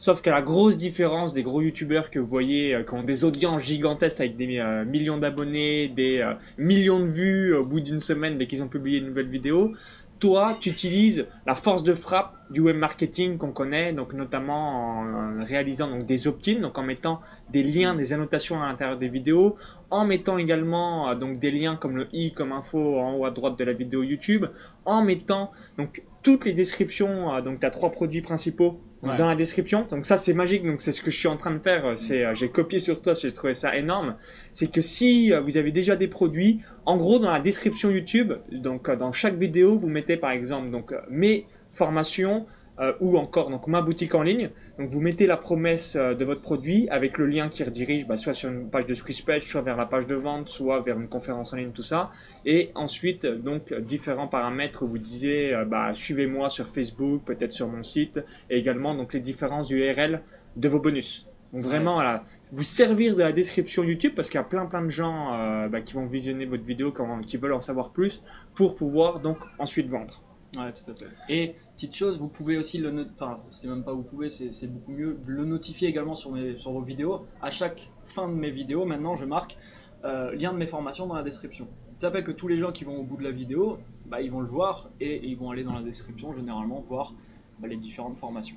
Sauf 0.00 0.22
qu'à 0.22 0.30
la 0.30 0.42
grosse 0.42 0.76
différence 0.76 1.32
des 1.32 1.42
gros 1.42 1.60
youtubeurs 1.60 2.08
que 2.10 2.20
vous 2.20 2.26
voyez 2.26 2.84
qui 2.86 2.94
ont 2.94 3.02
des 3.02 3.24
audiences 3.24 3.64
gigantesques 3.64 4.20
avec 4.20 4.36
des 4.36 4.62
millions 4.86 5.18
d'abonnés, 5.18 5.88
des 5.88 6.24
millions 6.56 7.00
de 7.00 7.08
vues 7.08 7.52
au 7.52 7.64
bout 7.64 7.80
d'une 7.80 7.98
semaine 7.98 8.38
dès 8.38 8.46
qu'ils 8.46 8.62
ont 8.62 8.68
publié 8.68 9.00
une 9.00 9.08
nouvelle 9.08 9.26
vidéo, 9.26 9.72
toi, 10.18 10.56
tu 10.60 10.70
utilises 10.70 11.26
la 11.46 11.54
force 11.54 11.82
de 11.82 11.94
frappe 11.94 12.34
du 12.50 12.60
web 12.60 12.76
marketing 12.76 13.38
qu'on 13.38 13.52
connaît, 13.52 13.92
donc 13.92 14.12
notamment 14.14 15.00
en 15.00 15.44
réalisant 15.44 15.98
des 15.98 16.26
opt-in, 16.26 16.60
donc 16.60 16.78
en 16.78 16.82
mettant 16.82 17.20
des 17.50 17.62
liens, 17.62 17.94
des 17.94 18.12
annotations 18.12 18.60
à 18.62 18.66
l'intérieur 18.66 18.98
des 18.98 19.08
vidéos, 19.08 19.56
en 19.90 20.04
mettant 20.04 20.38
également 20.38 21.10
euh, 21.10 21.14
donc 21.14 21.38
des 21.38 21.50
liens 21.50 21.76
comme 21.76 21.96
le 21.96 22.08
i 22.12 22.32
comme 22.32 22.52
info 22.52 22.98
en 22.98 23.14
haut 23.14 23.24
à 23.26 23.30
droite 23.30 23.58
de 23.58 23.64
la 23.64 23.72
vidéo 23.72 24.02
YouTube, 24.02 24.46
en 24.84 25.02
mettant 25.02 25.52
donc 25.76 26.02
toutes 26.22 26.44
les 26.44 26.52
descriptions, 26.52 27.34
euh, 27.34 27.40
donc 27.40 27.60
tu 27.60 27.66
as 27.66 27.70
trois 27.70 27.90
produits 27.90 28.22
principaux 28.22 28.80
dans 29.02 29.26
la 29.26 29.34
description. 29.34 29.86
Donc 29.88 30.06
ça 30.06 30.16
c'est 30.16 30.34
magique, 30.34 30.64
donc 30.64 30.82
c'est 30.82 30.92
ce 30.92 31.02
que 31.02 31.10
je 31.10 31.18
suis 31.18 31.28
en 31.28 31.36
train 31.36 31.52
de 31.52 31.58
faire. 31.58 31.96
C'est 31.96 32.24
euh, 32.24 32.34
j'ai 32.34 32.48
copié 32.50 32.80
sur 32.80 33.00
toi, 33.00 33.14
j'ai 33.14 33.32
trouvé 33.32 33.54
ça 33.54 33.76
énorme. 33.76 34.16
C'est 34.52 34.70
que 34.70 34.80
si 34.80 35.32
euh, 35.32 35.40
vous 35.40 35.56
avez 35.56 35.72
déjà 35.72 35.96
des 35.96 36.08
produits, 36.08 36.60
en 36.84 36.96
gros 36.96 37.18
dans 37.18 37.30
la 37.30 37.40
description 37.40 37.90
YouTube, 37.90 38.32
donc 38.50 38.90
dans 38.90 39.12
chaque 39.12 39.36
vidéo 39.36 39.78
vous 39.78 39.88
mettez 39.88 40.16
par 40.16 40.30
exemple 40.32 40.70
donc 40.70 40.94
mes 41.10 41.46
formations 41.72 42.46
euh, 42.80 42.92
ou 43.00 43.16
encore 43.18 43.50
donc 43.50 43.66
ma 43.66 43.82
boutique 43.82 44.14
en 44.14 44.22
ligne. 44.22 44.50
Donc 44.78 44.90
vous 44.90 45.00
mettez 45.00 45.26
la 45.26 45.36
promesse 45.36 45.96
euh, 45.96 46.14
de 46.14 46.24
votre 46.24 46.42
produit 46.42 46.88
avec 46.90 47.18
le 47.18 47.26
lien 47.26 47.48
qui 47.48 47.64
redirige 47.64 48.06
bah, 48.06 48.16
soit 48.16 48.34
sur 48.34 48.50
une 48.50 48.70
page 48.70 48.86
de 48.86 48.94
Squishpage, 48.94 49.42
soit 49.42 49.62
vers 49.62 49.76
la 49.76 49.86
page 49.86 50.06
de 50.06 50.14
vente, 50.14 50.48
soit 50.48 50.80
vers 50.82 50.98
une 50.98 51.08
conférence 51.08 51.52
en 51.52 51.56
ligne, 51.56 51.72
tout 51.72 51.82
ça. 51.82 52.12
Et 52.46 52.70
ensuite 52.76 53.26
donc 53.26 53.74
différents 53.74 54.28
paramètres 54.28 54.84
où 54.84 54.88
vous 54.88 54.98
disiez 54.98 55.52
euh, 55.54 55.64
bah, 55.64 55.92
suivez-moi 55.92 56.50
sur 56.50 56.66
Facebook, 56.66 57.24
peut-être 57.24 57.50
sur 57.50 57.66
mon 57.66 57.82
site, 57.82 58.20
et 58.48 58.58
également 58.58 58.94
donc 58.94 59.12
les 59.12 59.20
différences 59.20 59.70
URL 59.70 60.22
de 60.54 60.68
vos 60.68 60.78
bonus. 60.78 61.26
Donc 61.52 61.62
vraiment 61.62 61.94
voilà, 61.94 62.24
vous 62.52 62.62
servir 62.62 63.16
de 63.16 63.22
la 63.22 63.32
description 63.32 63.82
YouTube 63.82 64.12
parce 64.14 64.28
qu'il 64.28 64.38
y 64.38 64.40
a 64.40 64.44
plein 64.44 64.66
plein 64.66 64.82
de 64.82 64.90
gens 64.90 65.68
bah, 65.68 65.80
qui 65.80 65.94
vont 65.94 66.04
visionner 66.04 66.44
votre 66.44 66.64
vidéo, 66.64 66.92
qui 67.26 67.38
veulent 67.38 67.54
en 67.54 67.60
savoir 67.62 67.90
plus 67.90 68.22
pour 68.54 68.76
pouvoir 68.76 69.20
donc 69.20 69.38
ensuite 69.58 69.88
vendre. 69.88 70.22
Ouais, 70.56 70.72
tout 70.72 70.90
à 70.90 70.94
fait. 70.94 71.06
Et 71.28 71.54
petite 71.78 71.94
chose, 71.94 72.18
vous 72.18 72.26
pouvez 72.26 72.58
aussi 72.58 72.78
le, 72.78 73.06
enfin 73.14 73.36
c'est 73.52 73.68
même 73.68 73.84
pas 73.84 73.92
vous 73.92 74.02
pouvez, 74.02 74.30
c'est 74.30 74.66
beaucoup 74.66 74.90
mieux 74.90 75.16
le 75.24 75.44
notifier 75.44 75.86
également 75.86 76.14
sur 76.14 76.32
vos 76.32 76.82
vidéos. 76.82 77.24
À 77.40 77.50
chaque 77.50 77.92
fin 78.04 78.26
de 78.28 78.34
mes 78.34 78.50
vidéos, 78.50 78.84
maintenant 78.84 79.14
je 79.14 79.24
marque 79.24 79.56
euh, 80.04 80.34
lien 80.34 80.52
de 80.52 80.58
mes 80.58 80.66
formations 80.66 81.06
dans 81.06 81.14
la 81.14 81.22
description. 81.22 81.68
Ça 82.00 82.10
fait 82.10 82.24
que 82.24 82.32
tous 82.32 82.48
les 82.48 82.58
gens 82.58 82.72
qui 82.72 82.82
vont 82.82 82.98
au 82.98 83.04
bout 83.04 83.16
de 83.16 83.22
la 83.22 83.30
vidéo, 83.30 83.78
bah, 84.06 84.20
ils 84.20 84.30
vont 84.30 84.40
le 84.40 84.48
voir 84.48 84.90
et, 84.98 85.24
ils 85.24 85.36
vont 85.36 85.52
aller 85.52 85.62
dans 85.62 85.72
la 85.72 85.82
description 85.82 86.34
généralement 86.34 86.80
voir 86.88 87.14
bah, 87.60 87.68
les 87.68 87.76
différentes 87.76 88.18
formations. 88.18 88.56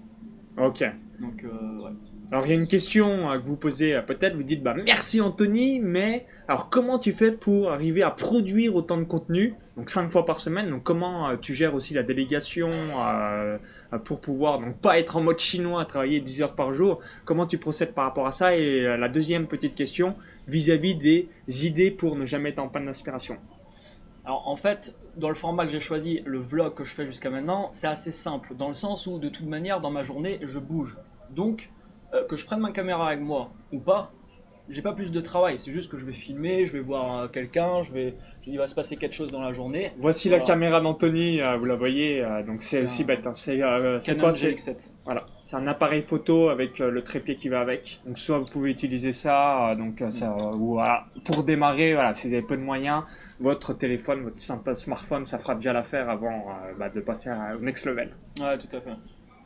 Ok. 0.57 0.83
Donc 1.19 1.44
euh, 1.44 1.83
ouais. 1.83 1.92
Alors 2.31 2.45
il 2.45 2.50
y 2.50 2.53
a 2.53 2.56
une 2.56 2.68
question 2.68 3.30
euh, 3.30 3.39
que 3.39 3.45
vous 3.45 3.57
posez 3.57 3.94
euh, 3.94 4.01
peut-être, 4.01 4.38
vous 4.38 4.44
dites 4.44 4.63
bah 4.63 4.74
merci 4.74 5.19
Anthony, 5.19 5.81
mais 5.81 6.25
alors 6.48 6.69
comment 6.69 6.98
tu 6.98 7.12
fais 7.12 7.30
pour 7.30 7.71
arriver 7.71 8.03
à 8.03 8.09
produire 8.09 8.74
autant 8.74 8.98
de 8.98 9.03
contenu 9.03 9.53
donc 9.75 9.89
cinq 9.89 10.09
fois 10.09 10.25
par 10.25 10.39
semaine, 10.39 10.69
donc 10.69 10.83
comment 10.83 11.27
euh, 11.27 11.36
tu 11.36 11.53
gères 11.53 11.75
aussi 11.75 11.94
la 11.94 12.03
délégation 12.03 12.69
pour 14.06 14.21
pouvoir 14.21 14.59
donc 14.59 14.77
pas 14.77 14.98
être 14.98 15.18
en 15.18 15.21
mode 15.21 15.39
chinois, 15.39 15.83
travailler 15.83 16.21
10 16.21 16.44
heures 16.44 16.56
par 16.56 16.74
jour. 16.74 17.01
Comment 17.25 17.45
tu 17.45 17.57
procèdes 17.57 17.94
par 17.94 18.06
rapport 18.06 18.27
à 18.27 18.31
ça 18.31 18.56
Et 18.56 18.81
la 18.81 19.09
deuxième 19.09 19.48
petite 19.48 19.75
question 19.75 20.15
vis-à-vis 20.48 20.95
des 20.95 21.27
idées 21.65 21.92
pour 21.92 22.15
ne 22.15 22.25
jamais 22.25 22.50
être 22.50 22.59
en 22.59 22.69
panne 22.69 22.86
d'inspiration? 22.86 23.38
Alors 24.23 24.47
en 24.47 24.56
fait, 24.56 24.95
dans 25.18 25.29
le 25.29 25.35
format 25.35 25.65
que 25.65 25.71
j'ai 25.71 25.79
choisi, 25.79 26.21
le 26.25 26.39
vlog 26.39 26.73
que 26.75 26.83
je 26.83 26.94
fais 26.94 27.06
jusqu'à 27.06 27.29
maintenant, 27.29 27.69
c'est 27.71 27.88
assez 27.88 28.12
simple 28.12 28.56
dans 28.56 28.68
le 28.68 28.75
sens 28.75 29.07
où 29.07 29.18
de 29.18 29.29
toute 29.29 29.47
manière 29.47 29.81
dans 29.81 29.91
ma 29.91 30.03
journée 30.03 30.39
je 30.44 30.59
bouge. 30.59 30.97
Donc 31.31 31.71
euh, 32.13 32.25
que 32.25 32.35
je 32.35 32.45
prenne 32.45 32.59
ma 32.59 32.71
caméra 32.71 33.07
avec 33.07 33.21
moi 33.21 33.51
ou 33.71 33.79
pas, 33.79 34.12
j'ai 34.71 34.81
pas 34.81 34.94
plus 34.94 35.12
de 35.12 35.21
travail. 35.21 35.56
C'est 35.59 35.71
juste 35.71 35.91
que 35.91 35.97
je 35.97 36.06
vais 36.06 36.13
filmer, 36.13 36.65
je 36.65 36.73
vais 36.73 36.79
voir 36.79 37.19
euh, 37.19 37.27
quelqu'un, 37.27 37.83
je 37.83 37.94
vais, 37.94 38.15
il 38.47 38.57
va 38.57 38.68
se 38.68 38.73
passer 38.73 38.95
quelque 38.95 39.13
chose 39.13 39.31
dans 39.31 39.41
la 39.41 39.53
journée. 39.53 39.91
Voici 40.00 40.29
la 40.29 40.39
caméra 40.39 40.81
d'Anthony, 40.81 41.41
euh, 41.41 41.57
vous 41.57 41.65
la 41.65 41.75
voyez, 41.75 42.25
donc 42.47 42.63
c'est 42.63 42.81
aussi 42.81 43.03
bête. 43.03 43.27
Hein. 43.27 43.33
C'est 43.33 43.57
quoi 44.18 44.31
GX7. 44.31 44.89
Voilà, 45.06 45.25
c'est 45.44 45.56
un 45.56 45.68
appareil 45.68 46.03
photo 46.03 46.50
avec 46.50 46.79
le 46.79 47.03
trépied 47.03 47.35
qui 47.35 47.50
va 47.50 47.59
avec. 47.59 48.00
Donc 48.06 48.18
soit 48.18 48.39
vous 48.39 48.45
pouvez 48.45 48.71
utiliser 48.71 49.12
ça, 49.12 49.75
donc 49.77 50.03
ça, 50.09 50.35
ou, 50.53 50.79
pour 51.25 51.44
démarrer, 51.44 51.94
voilà, 51.94 52.13
si 52.13 52.27
vous 52.27 52.33
avez 52.33 52.44
peu 52.44 52.57
de 52.57 52.62
moyens, 52.62 53.03
votre 53.39 53.74
téléphone, 53.74 54.24
votre 54.24 54.39
simple 54.39 54.75
smartphone, 54.75 55.25
ça 55.25 55.38
fera 55.38 55.56
déjà 55.56 55.74
l'affaire 55.74 56.09
avant 56.09 56.45
bah, 56.79 56.89
de 56.89 57.01
passer 57.01 57.29
au 57.57 57.62
next 57.62 57.85
level. 57.85 58.09
Ouais, 58.39 58.57
tout 58.57 58.75
à 58.75 58.81
fait. 58.81 58.91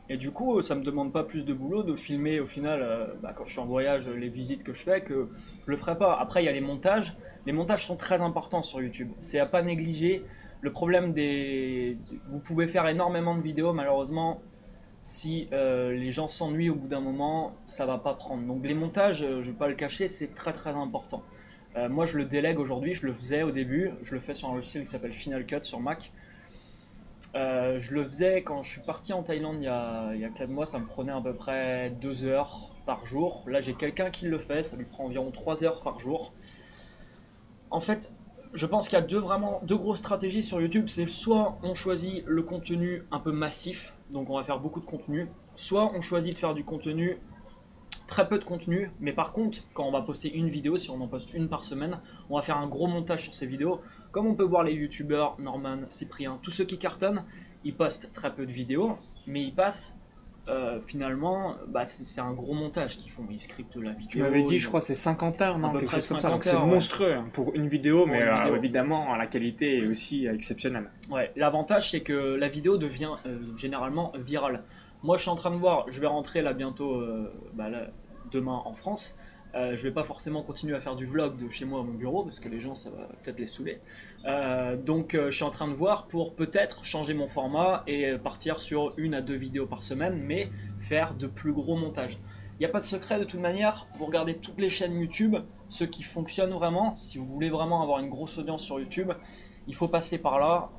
Et 0.08 0.16
du 0.16 0.30
coup, 0.30 0.60
ça 0.62 0.74
me 0.76 0.82
demande 0.82 1.12
pas 1.12 1.24
plus 1.24 1.44
de 1.44 1.52
boulot 1.52 1.82
de 1.82 1.96
filmer 1.96 2.38
au 2.38 2.46
final, 2.46 2.80
euh, 2.80 3.06
bah, 3.22 3.32
quand 3.34 3.44
je 3.44 3.52
suis 3.52 3.60
en 3.60 3.66
voyage, 3.66 4.08
les 4.08 4.28
visites 4.28 4.62
que 4.62 4.72
je 4.72 4.82
fais, 4.82 5.00
que 5.00 5.28
je 5.66 5.70
le 5.70 5.76
ferai 5.76 5.98
pas. 5.98 6.16
Après, 6.20 6.42
il 6.42 6.46
y 6.46 6.48
a 6.48 6.52
les 6.52 6.60
montages. 6.60 7.16
Les 7.44 7.52
montages 7.52 7.84
sont 7.84 7.96
très 7.96 8.20
importants 8.20 8.62
sur 8.62 8.80
YouTube. 8.80 9.10
C'est 9.20 9.40
à 9.40 9.46
pas 9.46 9.62
négliger. 9.62 10.24
Le 10.60 10.70
problème 10.70 11.12
des. 11.12 11.98
Vous 12.30 12.38
pouvez 12.38 12.68
faire 12.68 12.86
énormément 12.88 13.36
de 13.36 13.42
vidéos, 13.42 13.72
malheureusement, 13.72 14.40
si 15.02 15.48
euh, 15.52 15.92
les 15.92 16.12
gens 16.12 16.28
s'ennuient 16.28 16.70
au 16.70 16.76
bout 16.76 16.88
d'un 16.88 17.00
moment, 17.00 17.54
ça 17.66 17.84
va 17.84 17.98
pas 17.98 18.14
prendre. 18.14 18.46
Donc 18.46 18.64
les 18.64 18.74
montages, 18.74 19.22
euh, 19.22 19.42
je 19.42 19.50
vais 19.50 19.56
pas 19.56 19.68
le 19.68 19.74
cacher, 19.74 20.08
c'est 20.08 20.34
très 20.34 20.52
très 20.52 20.70
important. 20.70 21.22
moi, 21.90 22.06
je 22.06 22.16
le 22.16 22.24
délègue 22.24 22.58
aujourd'hui, 22.58 22.94
je 22.94 23.06
le 23.06 23.12
faisais 23.12 23.42
au 23.42 23.50
début, 23.50 23.90
je 24.02 24.14
le 24.14 24.20
fais 24.20 24.32
sur 24.32 24.48
un 24.48 24.54
logiciel 24.54 24.84
qui 24.84 24.90
s'appelle 24.90 25.12
Final 25.12 25.44
Cut 25.44 25.62
sur 25.62 25.78
Mac. 25.78 26.10
Euh, 27.36 27.78
je 27.78 27.92
le 27.92 28.04
faisais 28.04 28.42
quand 28.42 28.62
je 28.62 28.70
suis 28.70 28.80
parti 28.80 29.12
en 29.12 29.22
Thaïlande 29.22 29.56
il 29.58 29.64
y, 29.64 29.68
a, 29.68 30.14
il 30.14 30.32
4 30.32 30.48
mois, 30.48 30.64
ça 30.64 30.78
me 30.78 30.86
prenait 30.86 31.12
à 31.12 31.20
peu 31.20 31.34
près 31.34 31.90
2 32.00 32.24
heures 32.24 32.74
par 32.86 33.04
jour. 33.04 33.44
Là, 33.46 33.60
j'ai 33.60 33.74
quelqu'un 33.74 34.10
qui 34.10 34.26
le 34.26 34.38
fait, 34.38 34.62
ça 34.62 34.76
lui 34.76 34.86
prend 34.86 35.04
environ 35.04 35.30
3 35.30 35.62
heures 35.64 35.82
par 35.82 35.98
jour. 35.98 36.32
En 37.70 37.80
fait, 37.80 38.10
je 38.54 38.64
pense 38.64 38.88
qu'il 38.88 38.98
y 38.98 39.02
a 39.02 39.04
deux, 39.04 39.18
vraiment, 39.18 39.60
deux 39.64 39.76
grosses 39.76 39.98
stratégies 39.98 40.42
sur 40.42 40.62
YouTube. 40.62 40.86
C'est 40.86 41.06
soit 41.08 41.58
on 41.62 41.74
choisit 41.74 42.24
le 42.26 42.42
contenu 42.42 43.02
un 43.10 43.18
peu 43.18 43.32
massif, 43.32 43.94
donc 44.12 44.30
on 44.30 44.36
va 44.36 44.44
faire 44.44 44.60
beaucoup 44.60 44.80
de 44.80 44.86
contenu, 44.86 45.28
soit 45.56 45.92
on 45.94 46.00
choisit 46.00 46.32
de 46.32 46.38
faire 46.38 46.54
du 46.54 46.64
contenu 46.64 47.18
très 48.16 48.28
peu 48.28 48.38
de 48.38 48.44
contenu, 48.44 48.90
mais 48.98 49.12
par 49.12 49.34
contre, 49.34 49.58
quand 49.74 49.84
on 49.84 49.90
va 49.90 50.00
poster 50.00 50.34
une 50.34 50.48
vidéo, 50.48 50.78
si 50.78 50.88
on 50.88 50.98
en 51.02 51.06
poste 51.06 51.34
une 51.34 51.50
par 51.50 51.64
semaine, 51.64 52.00
on 52.30 52.36
va 52.36 52.42
faire 52.42 52.56
un 52.56 52.66
gros 52.66 52.86
montage 52.86 53.24
sur 53.24 53.34
ces 53.34 53.44
vidéos. 53.44 53.82
Comme 54.10 54.26
on 54.26 54.34
peut 54.34 54.42
voir 54.42 54.64
les 54.64 54.72
youtubeurs, 54.72 55.36
Norman, 55.38 55.80
Cyprien, 55.90 56.38
tous 56.42 56.50
ceux 56.50 56.64
qui 56.64 56.78
cartonnent, 56.78 57.26
ils 57.62 57.76
postent 57.76 58.10
très 58.12 58.34
peu 58.34 58.46
de 58.46 58.52
vidéos, 58.52 58.96
mais 59.26 59.42
ils 59.42 59.54
passent 59.54 59.98
euh, 60.48 60.80
finalement, 60.80 61.56
bah, 61.68 61.84
c'est 61.84 62.22
un 62.22 62.32
gros 62.32 62.54
montage 62.54 62.96
qu'ils 62.96 63.12
font. 63.12 63.26
Ils 63.30 63.38
scriptent 63.38 63.76
la 63.76 63.90
vidéo. 63.90 64.08
Tu 64.08 64.22
m'avais 64.22 64.44
dit, 64.44 64.58
je 64.58 64.66
crois, 64.66 64.80
c'est 64.80 64.94
50 64.94 65.42
heures, 65.42 65.58
non 65.58 65.74
C'est 66.40 66.54
monstrueux 66.54 67.12
hein, 67.12 67.28
pour 67.34 67.54
une 67.54 67.68
vidéo, 67.68 68.06
mais 68.06 68.22
euh, 68.22 68.56
évidemment, 68.56 69.14
la 69.14 69.26
qualité 69.26 69.80
est 69.80 69.88
aussi 69.88 70.26
exceptionnelle. 70.26 70.88
Ouais, 71.10 71.32
l'avantage, 71.36 71.90
c'est 71.90 72.00
que 72.00 72.14
la 72.14 72.48
vidéo 72.48 72.78
devient 72.78 73.10
euh, 73.26 73.40
généralement 73.58 74.14
virale. 74.18 74.62
Moi, 75.02 75.18
je 75.18 75.22
suis 75.22 75.30
en 75.30 75.36
train 75.36 75.50
de 75.50 75.56
voir, 75.56 75.84
je 75.90 76.00
vais 76.00 76.06
rentrer 76.06 76.40
là 76.40 76.54
bientôt, 76.54 77.02
bah, 77.52 77.68
demain 78.30 78.62
en 78.64 78.74
France. 78.74 79.16
Euh, 79.56 79.74
je 79.74 79.82
vais 79.82 79.90
pas 79.90 80.04
forcément 80.04 80.42
continuer 80.42 80.74
à 80.74 80.80
faire 80.80 80.96
du 80.96 81.06
vlog 81.06 81.38
de 81.38 81.50
chez 81.50 81.64
moi 81.64 81.80
à 81.80 81.82
mon 81.82 81.94
bureau 81.94 82.24
parce 82.24 82.40
que 82.40 82.48
les 82.48 82.60
gens 82.60 82.74
ça 82.74 82.90
va 82.90 83.08
peut-être 83.22 83.38
les 83.38 83.46
saouler. 83.46 83.80
Euh, 84.26 84.76
donc 84.76 85.14
euh, 85.14 85.30
je 85.30 85.36
suis 85.36 85.44
en 85.44 85.50
train 85.50 85.68
de 85.68 85.72
voir 85.72 86.06
pour 86.08 86.34
peut-être 86.34 86.84
changer 86.84 87.14
mon 87.14 87.28
format 87.28 87.82
et 87.86 88.18
partir 88.18 88.60
sur 88.60 88.92
une 88.98 89.14
à 89.14 89.22
deux 89.22 89.36
vidéos 89.36 89.66
par 89.66 89.82
semaine, 89.82 90.20
mais 90.22 90.50
faire 90.80 91.14
de 91.14 91.26
plus 91.26 91.52
gros 91.52 91.76
montages. 91.76 92.18
Il 92.58 92.60
n'y 92.60 92.66
a 92.66 92.68
pas 92.68 92.80
de 92.80 92.84
secret 92.84 93.18
de 93.18 93.24
toute 93.24 93.40
manière, 93.40 93.86
vous 93.98 94.06
regardez 94.06 94.36
toutes 94.36 94.58
les 94.58 94.70
chaînes 94.70 94.98
YouTube, 94.98 95.36
ceux 95.68 95.86
qui 95.86 96.02
fonctionnent 96.02 96.52
vraiment, 96.52 96.94
si 96.96 97.18
vous 97.18 97.26
voulez 97.26 97.50
vraiment 97.50 97.82
avoir 97.82 98.00
une 98.00 98.08
grosse 98.08 98.38
audience 98.38 98.62
sur 98.62 98.80
YouTube, 98.80 99.12
il 99.68 99.74
faut 99.74 99.88
passer 99.88 100.16
par 100.16 100.38
là, 100.38 100.70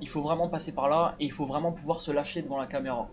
il 0.00 0.08
faut 0.08 0.22
vraiment 0.22 0.48
passer 0.48 0.72
par 0.72 0.88
là 0.88 1.14
et 1.20 1.26
il 1.26 1.32
faut 1.32 1.44
vraiment 1.44 1.72
pouvoir 1.72 2.00
se 2.00 2.10
lâcher 2.10 2.40
devant 2.40 2.58
la 2.58 2.66
caméra 2.66 3.10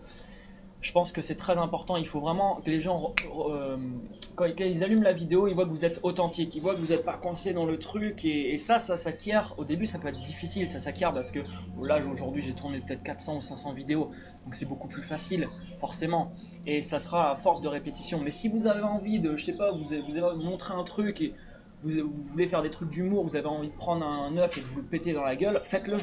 je 0.86 0.92
pense 0.92 1.10
que 1.10 1.20
c'est 1.20 1.34
très 1.34 1.58
important. 1.58 1.96
Il 1.96 2.06
faut 2.06 2.20
vraiment 2.20 2.60
que 2.64 2.70
les 2.70 2.80
gens, 2.80 3.12
euh, 3.50 3.76
quand, 4.36 4.46
ils 4.46 4.84
allument 4.84 5.02
la 5.02 5.12
vidéo, 5.12 5.48
ils 5.48 5.54
voient 5.54 5.64
que 5.64 5.70
vous 5.70 5.84
êtes 5.84 5.98
authentique, 6.04 6.54
ils 6.54 6.62
voient 6.62 6.76
que 6.76 6.80
vous 6.80 6.92
n'êtes 6.92 7.04
pas 7.04 7.16
coincé 7.16 7.52
dans 7.52 7.66
le 7.66 7.76
truc. 7.76 8.24
Et, 8.24 8.56
ça, 8.56 8.78
ça 8.78 8.96
s'acquiert. 8.96 9.52
Au 9.58 9.64
début, 9.64 9.88
ça 9.88 9.98
peut 9.98 10.06
être 10.06 10.20
difficile, 10.20 10.70
ça 10.70 10.78
s'acquiert 10.78 11.12
parce 11.12 11.32
que 11.32 11.40
là, 11.82 11.98
aujourd'hui, 12.06 12.40
j'ai 12.40 12.52
tourné 12.52 12.78
peut-être 12.78 13.02
400 13.02 13.38
ou 13.38 13.40
500 13.40 13.72
vidéos. 13.72 14.12
Donc 14.44 14.54
c'est 14.54 14.64
beaucoup 14.64 14.86
plus 14.86 15.02
facile, 15.02 15.48
forcément. 15.80 16.30
Et 16.66 16.82
ça 16.82 17.00
sera 17.00 17.32
à 17.32 17.36
force 17.36 17.60
de 17.62 17.68
répétition. 17.68 18.20
Mais 18.22 18.30
si 18.30 18.48
vous 18.48 18.68
avez 18.68 18.82
envie 18.82 19.18
de, 19.18 19.36
je 19.36 19.44
sais 19.44 19.56
pas, 19.56 19.72
vous 19.72 19.92
avez, 19.92 20.02
vous 20.02 20.42
montrer 20.42 20.74
un 20.74 20.84
truc 20.84 21.20
et 21.20 21.34
vous, 21.82 21.90
vous 21.90 22.22
voulez 22.28 22.46
faire 22.46 22.62
des 22.62 22.70
trucs 22.70 22.90
d'humour, 22.90 23.24
vous 23.24 23.34
avez 23.34 23.48
envie 23.48 23.70
de 23.70 23.76
prendre 23.76 24.06
un 24.06 24.36
œuf 24.36 24.56
et 24.56 24.60
de 24.60 24.66
vous 24.66 24.82
le 24.82 24.86
péter 24.86 25.12
dans 25.12 25.24
la 25.24 25.34
gueule, 25.34 25.60
faites-le. 25.64 25.98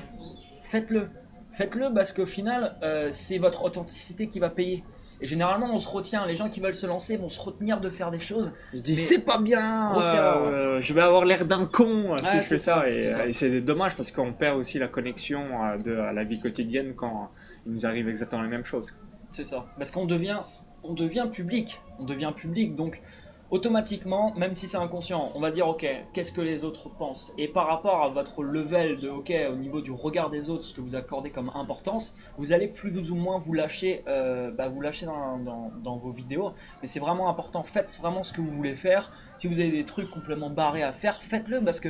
Faites-le 0.64 1.10
Faites-le 1.54 1.94
parce 1.94 2.14
qu'au 2.14 2.26
final, 2.26 2.76
euh, 2.84 3.10
c'est 3.12 3.38
votre 3.38 3.64
authenticité 3.64 4.28
qui 4.28 4.40
va 4.40 4.50
payer. 4.50 4.84
Et 5.22 5.26
généralement, 5.26 5.74
on 5.74 5.80
se 5.80 5.88
retient. 5.88 6.26
Les 6.26 6.36
gens 6.36 6.50
qui 6.50 6.60
veulent 6.60 6.74
se 6.74 6.86
lancer 6.86 7.16
vont 7.16 7.30
se 7.30 7.40
retenir 7.40 7.80
de 7.80 7.90
faire 7.90 8.12
des 8.12 8.20
choses. 8.20 8.52
Je 8.74 8.82
dis 8.82 8.96
c'est 8.96 9.20
pas 9.20 9.38
bien, 9.38 9.96
euh, 9.96 10.02
erreur. 10.02 10.82
je 10.82 10.94
vais 10.94 11.02
avoir 11.02 11.24
l'air 11.24 11.46
d'un 11.46 11.66
con 11.66 12.18
c'est 12.24 12.58
ça. 12.58 12.58
ça, 12.58 12.90
Et 12.90 13.32
c'est 13.32 13.62
dommage 13.62 13.96
parce 13.96 14.12
qu'on 14.12 14.34
perd 14.34 14.58
aussi 14.58 14.80
la 14.80 14.90
connexion 14.90 15.64
euh, 15.64 15.78
de 15.78 15.96
à 15.96 16.12
la 16.12 16.24
vie 16.26 16.42
quotidienne 16.42 16.94
quand 16.96 17.30
il 17.66 17.72
nous 17.72 17.86
arrive 17.86 18.10
exactement 18.10 18.42
les 18.42 18.50
mêmes 18.50 18.66
choses. 18.66 18.98
C'est 19.32 19.46
ça. 19.46 19.66
Parce 19.78 19.92
qu'on 19.92 20.06
devient, 20.06 20.40
on 20.84 20.94
devient 20.94 21.28
public. 21.32 21.80
On 22.00 22.04
devient 22.04 22.34
public. 22.36 22.76
Donc, 22.76 23.02
automatiquement, 23.54 24.34
même 24.36 24.56
si 24.56 24.68
c'est 24.68 24.78
inconscient, 24.78 25.32
on 25.36 25.40
va 25.40 25.52
dire 25.52 25.68
ok, 25.68 25.86
qu'est-ce 26.12 26.32
que 26.32 26.42
les 26.42 26.64
autres 26.64 26.90
pensent? 26.90 27.32
Et 27.38 27.48
par 27.48 27.68
rapport 27.68 28.02
à 28.02 28.10
votre 28.10 28.42
level 28.42 28.98
de 29.00 29.10
ok, 29.10 29.32
au 29.52 29.56
niveau 29.56 29.80
du 29.80 29.92
regard 29.92 30.32
des 30.32 30.50
autres, 30.50 30.64
ce 30.64 30.74
que 30.74 30.82
vous 30.82 30.96
accordez 30.96 31.30
comme 31.30 31.52
importance, 31.54 32.18
vous 32.40 32.52
allez 32.52 32.68
plus 32.68 33.12
ou 33.12 33.16
moins 33.16 33.38
vous 33.38 33.54
lâcher, 33.54 34.04
euh, 34.08 34.50
bah, 34.50 34.70
vous 34.70 34.82
lâcher 34.82 35.06
dans, 35.06 35.98
vos 35.98 36.10
vidéos. 36.10 36.54
Mais 36.82 36.88
c'est 36.88 37.00
vraiment 37.00 37.30
important. 37.30 37.62
Faites 37.62 37.96
vraiment 38.02 38.24
ce 38.24 38.34
que 38.34 38.42
vous 38.42 38.50
voulez 38.50 38.76
faire. 38.76 39.12
Si 39.38 39.48
vous 39.48 39.60
avez 39.60 39.70
des 39.70 39.86
trucs 39.86 40.10
complètement 40.10 40.50
barrés 40.50 40.82
à 40.82 40.92
faire, 40.92 41.22
faites-le 41.22 41.62
parce 41.62 41.80
que 41.80 41.90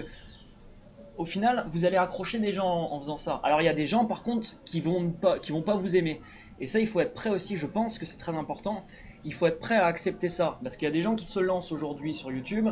au 1.17 1.23
final, 1.23 1.65
vous 1.71 1.85
allez 1.85 1.95
accrocher 1.95 2.39
des 2.39 2.51
gens 2.51 2.67
en, 2.67 2.91
en 2.93 2.99
faisant 2.99 3.17
ça. 3.17 3.39
Alors 3.41 3.61
il 3.61 3.65
y 3.65 3.69
a 3.69 3.73
des 3.73 3.85
gens 3.85 4.03
par 4.03 4.23
contre 4.23 4.49
qui 4.65 4.81
vont 4.81 5.11
pas, 5.11 5.39
qui 5.39 5.53
vont 5.53 5.61
pas 5.61 5.75
vous 5.75 5.95
aimer. 5.95 6.19
Et 6.59 6.67
ça, 6.67 6.79
il 6.79 6.87
faut 6.87 6.99
être 6.99 7.13
prêt 7.13 7.29
aussi. 7.29 7.57
Je 7.57 7.67
pense 7.67 7.97
que 7.97 8.05
c'est 8.05 8.17
très 8.17 8.35
important. 8.35 8.85
Il 9.25 9.33
faut 9.33 9.47
être 9.47 9.59
prêt 9.59 9.75
à 9.75 9.85
accepter 9.85 10.29
ça, 10.29 10.59
parce 10.63 10.75
qu'il 10.77 10.85
y 10.87 10.91
a 10.91 10.93
des 10.93 11.01
gens 11.01 11.15
qui 11.15 11.25
se 11.25 11.39
lancent 11.39 11.71
aujourd'hui 11.71 12.13
sur 12.13 12.31
YouTube, 12.31 12.67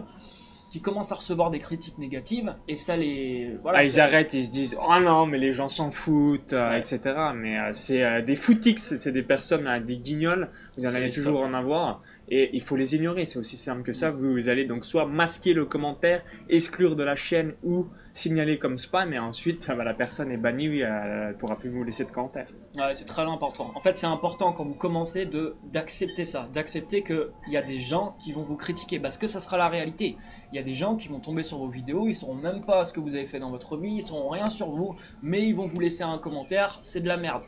qui 0.70 0.79
commencent 0.81 1.12
à 1.12 1.15
recevoir 1.15 1.51
des 1.51 1.60
critiques 1.60 1.98
négatives, 1.98 2.55
et 2.70 2.77
ça 2.77 2.96
les, 2.96 3.58
voilà, 3.62 3.79
Ah, 3.79 3.84
ils 3.84 4.00
arrêtent, 4.00 4.34
ils 4.34 4.46
se 4.46 4.51
disent 4.51 4.77
oh 4.81 5.00
non 5.01 5.25
mais 5.25 5.38
les 5.38 5.51
gens 5.51 5.67
s'en 5.67 5.91
foutent, 5.91 6.53
euh, 6.53 6.70
Ouais. 6.70 6.79
etc. 6.79 7.00
Mais 7.36 7.60
euh, 7.60 7.70
c'est 7.74 8.05
euh, 8.05 8.22
des 8.22 8.38
footix, 8.38 8.96
c'est 8.98 9.12
des 9.12 9.24
personnes, 9.24 9.67
des 9.86 9.98
guignols. 9.98 10.50
Vous 10.77 10.86
en 10.86 10.96
allez 10.96 11.10
toujours 11.10 11.41
en 11.41 11.53
avoir. 11.53 12.01
Et 12.33 12.50
il 12.53 12.61
faut 12.61 12.77
les 12.77 12.95
ignorer, 12.95 13.25
c'est 13.25 13.38
aussi 13.38 13.57
simple 13.57 13.83
que 13.83 13.91
ça. 13.91 14.09
Vous, 14.09 14.31
vous 14.31 14.47
allez 14.47 14.63
donc 14.63 14.85
soit 14.85 15.05
masquer 15.05 15.53
le 15.53 15.65
commentaire, 15.65 16.23
exclure 16.47 16.95
de 16.95 17.03
la 17.03 17.17
chaîne 17.17 17.55
ou 17.61 17.88
signaler 18.13 18.57
comme 18.57 18.77
spam, 18.77 19.11
et 19.11 19.19
ensuite 19.19 19.67
bah, 19.67 19.83
la 19.83 19.93
personne 19.93 20.31
est 20.31 20.38
bannie, 20.38 20.69
oui, 20.69 20.79
elle 20.79 21.27
ne 21.27 21.33
pourra 21.33 21.57
plus 21.57 21.69
vous 21.69 21.83
laisser 21.83 22.05
de 22.05 22.09
commentaires. 22.09 22.47
Ouais, 22.77 22.93
c'est 22.93 23.03
très 23.03 23.23
important. 23.23 23.73
En 23.75 23.81
fait, 23.81 23.97
c'est 23.97 24.07
important 24.07 24.53
quand 24.53 24.63
vous 24.63 24.75
commencez 24.75 25.25
de 25.25 25.55
d'accepter 25.73 26.23
ça, 26.23 26.47
d'accepter 26.53 27.03
qu'il 27.03 27.27
y 27.50 27.57
a 27.57 27.61
des 27.61 27.79
gens 27.79 28.15
qui 28.23 28.31
vont 28.31 28.43
vous 28.43 28.55
critiquer, 28.55 28.97
parce 28.97 29.17
que 29.17 29.27
ça 29.27 29.41
sera 29.41 29.57
la 29.57 29.67
réalité. 29.67 30.15
Il 30.53 30.55
y 30.55 30.59
a 30.59 30.63
des 30.63 30.73
gens 30.73 30.95
qui 30.95 31.09
vont 31.09 31.19
tomber 31.19 31.43
sur 31.43 31.57
vos 31.57 31.67
vidéos, 31.67 32.07
ils 32.07 32.15
sauront 32.15 32.35
même 32.35 32.63
pas 32.63 32.85
ce 32.85 32.93
que 32.93 33.01
vous 33.01 33.15
avez 33.15 33.25
fait 33.25 33.39
dans 33.39 33.51
votre 33.51 33.75
vie, 33.75 33.95
ils 33.95 34.03
sauront 34.03 34.29
rien 34.29 34.47
sur 34.47 34.69
vous, 34.69 34.95
mais 35.21 35.45
ils 35.45 35.53
vont 35.53 35.67
vous 35.67 35.81
laisser 35.81 36.03
un 36.03 36.17
commentaire, 36.17 36.79
c'est 36.81 37.01
de 37.01 37.09
la 37.09 37.17
merde. 37.17 37.43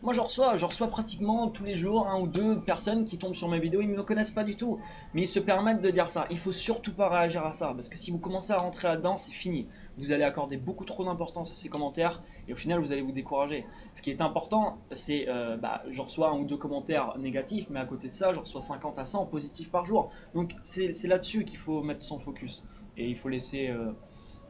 Moi, 0.00 0.12
je 0.12 0.20
reçois, 0.20 0.56
je 0.56 0.64
reçois 0.64 0.86
pratiquement 0.86 1.48
tous 1.48 1.64
les 1.64 1.76
jours 1.76 2.06
un 2.06 2.20
ou 2.20 2.28
deux 2.28 2.60
personnes 2.60 3.04
qui 3.04 3.18
tombent 3.18 3.34
sur 3.34 3.48
mes 3.48 3.58
vidéos, 3.58 3.80
ils 3.80 3.90
ne 3.90 3.96
me 3.96 4.04
connaissent 4.04 4.30
pas 4.30 4.44
du 4.44 4.54
tout, 4.54 4.78
mais 5.12 5.22
ils 5.22 5.28
se 5.28 5.40
permettent 5.40 5.82
de 5.82 5.90
dire 5.90 6.08
ça. 6.08 6.26
Il 6.30 6.38
faut 6.38 6.52
surtout 6.52 6.92
pas 6.92 7.08
réagir 7.08 7.44
à 7.44 7.52
ça, 7.52 7.72
parce 7.74 7.88
que 7.88 7.98
si 7.98 8.12
vous 8.12 8.18
commencez 8.18 8.52
à 8.52 8.58
rentrer 8.58 8.86
là-dedans, 8.86 9.16
c'est 9.16 9.32
fini. 9.32 9.66
Vous 9.96 10.12
allez 10.12 10.22
accorder 10.22 10.56
beaucoup 10.56 10.84
trop 10.84 11.04
d'importance 11.04 11.50
à 11.50 11.54
ces 11.54 11.68
commentaires, 11.68 12.22
et 12.46 12.52
au 12.52 12.56
final, 12.56 12.78
vous 12.78 12.92
allez 12.92 13.02
vous 13.02 13.10
décourager. 13.10 13.66
Ce 13.96 14.00
qui 14.02 14.10
est 14.10 14.20
important, 14.20 14.78
c'est, 14.92 15.28
euh, 15.28 15.56
bah, 15.56 15.82
je 15.90 16.00
reçois 16.00 16.28
un 16.30 16.38
ou 16.38 16.44
deux 16.44 16.56
commentaires 16.56 17.18
négatifs, 17.18 17.66
mais 17.68 17.80
à 17.80 17.84
côté 17.84 18.06
de 18.06 18.14
ça, 18.14 18.32
je 18.32 18.38
reçois 18.38 18.60
50 18.60 19.00
à 19.00 19.04
100 19.04 19.26
positifs 19.26 19.70
par 19.72 19.84
jour. 19.84 20.10
Donc 20.32 20.54
c'est 20.62 20.92
là-dessus 21.08 21.44
qu'il 21.44 21.58
faut 21.58 21.82
mettre 21.82 22.02
son 22.02 22.20
focus. 22.20 22.64
Et 22.96 23.08
il 23.08 23.16
faut 23.16 23.28
laisser... 23.28 23.68
euh, 23.68 23.90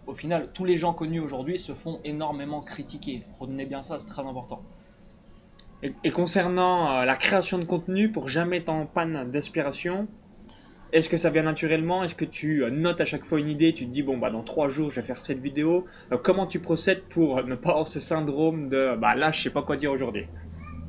au 0.07 0.15
final, 0.15 0.51
tous 0.53 0.65
les 0.65 0.77
gens 0.77 0.93
connus 0.95 1.21
aujourd'hui 1.21 1.59
se 1.59 1.73
font 1.75 2.01
énormément 2.05 2.61
critiquer. 2.61 3.25
Retenez 3.41 3.67
bien 3.67 3.83
ça, 3.83 3.99
c'est 3.99 4.07
très 4.07 4.23
important. 4.23 4.63
Et, 5.83 6.11
concernant 6.11 6.91
euh, 6.91 7.05
la 7.05 7.15
création 7.15 7.59
de 7.59 7.65
contenu, 7.65 8.11
pour 8.11 8.29
jamais 8.29 8.59
être 8.59 8.69
en 8.69 8.85
panne 8.85 9.31
d'inspiration, 9.31 10.09
est-ce 10.93 11.09
que 11.09 11.17
ça 11.17 11.31
vient 11.31 11.45
naturellement? 11.45 12.03
Est-ce 12.03 12.17
que 12.17 12.25
tu 12.25 12.65
euh, 12.65 12.71
notes 12.71 13.01
à 13.01 13.05
chaque 13.05 13.25
fois 13.25 13.39
une 13.39 13.49
idée 13.49 13.73
Tu 13.73 13.87
te 13.87 13.91
dis, 13.91 14.03
bon, 14.03 14.19
bah, 14.19 14.31
dans 14.31 14.43
trois 14.43 14.69
jours, 14.69 14.91
je 14.91 15.01
vais 15.01 15.07
faire 15.07 15.23
cette 15.23 15.39
vidéo. 15.39 15.87
Euh, 16.11 16.19
comment 16.21 16.47
tu 16.47 16.59
procèdes 16.59 17.03
pour 17.03 17.45
ne 17.45 17.55
pas 17.55 17.71
avoir 17.71 17.87
ce 17.87 18.01
syndrome 18.01 18.69
de, 18.69 18.97
bah, 18.97 19.15
là, 19.15 19.31
je 19.31 19.41
sais 19.41 19.51
pas 19.51 19.63
quoi 19.63 19.77
dire 19.77 19.93
aujourd'hui? 19.93 20.27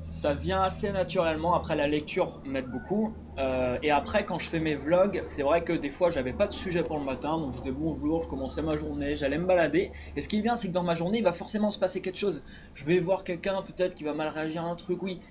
Ça 0.10 0.34
vient 0.34 0.63
assez 0.63 0.92
naturellement. 0.92 1.54
Après, 1.54 1.75
la 1.75 1.88
lecture 1.88 2.42
m'aide 2.44 2.66
beaucoup. 2.66 3.13
Euh, 3.38 3.78
et 3.84 3.92
après, 3.92 4.25
quand 4.25 4.39
je 4.39 4.50
fais 4.50 4.60
mes 4.60 4.74
vlogs, 4.74 5.22
c'est 5.28 5.44
vrai 5.44 5.63
que 5.63 5.72
des 5.72 5.92
fois, 5.92 6.10
j'avais 6.10 6.34
pas 6.34 6.48
de 6.48 6.51
sujet 6.51 6.82
pour 6.82 6.98
le 6.98 7.06
matin. 7.06 7.38
Donc, 7.38 7.54
j'étais 7.58 7.70
bonjour, 7.70 8.24
je 8.24 8.28
commençais 8.28 8.63
ma 8.63 8.75
journée, 8.75 9.16
j'allais 9.18 9.38
me 9.38 9.46
balader. 9.46 9.92
Et 10.16 10.22
ce 10.22 10.28
qui 10.28 10.39
est 10.39 10.42
bien, 10.42 10.56
c'est 10.56 10.70
que 10.70 10.74
dans 10.74 10.82
ma 10.82 10.96
journée, 10.96 11.20
il 11.20 11.24
va 11.24 11.34
forcément 11.34 11.70
se 11.70 11.78
passer 11.78 12.01
quelque 12.01 12.18
chose. 12.18 12.42
Je 12.74 12.86
vais 12.86 13.00
voir 13.00 13.24
quelqu'un, 13.24 13.62
peut-être, 13.62 13.94
qui 13.94 14.04
va 14.04 14.16
mal 14.16 14.30
réagir 14.30 14.63
à 14.63 14.70
un 14.70 14.75
truc. 14.75 15.04
Oui, 15.04 15.22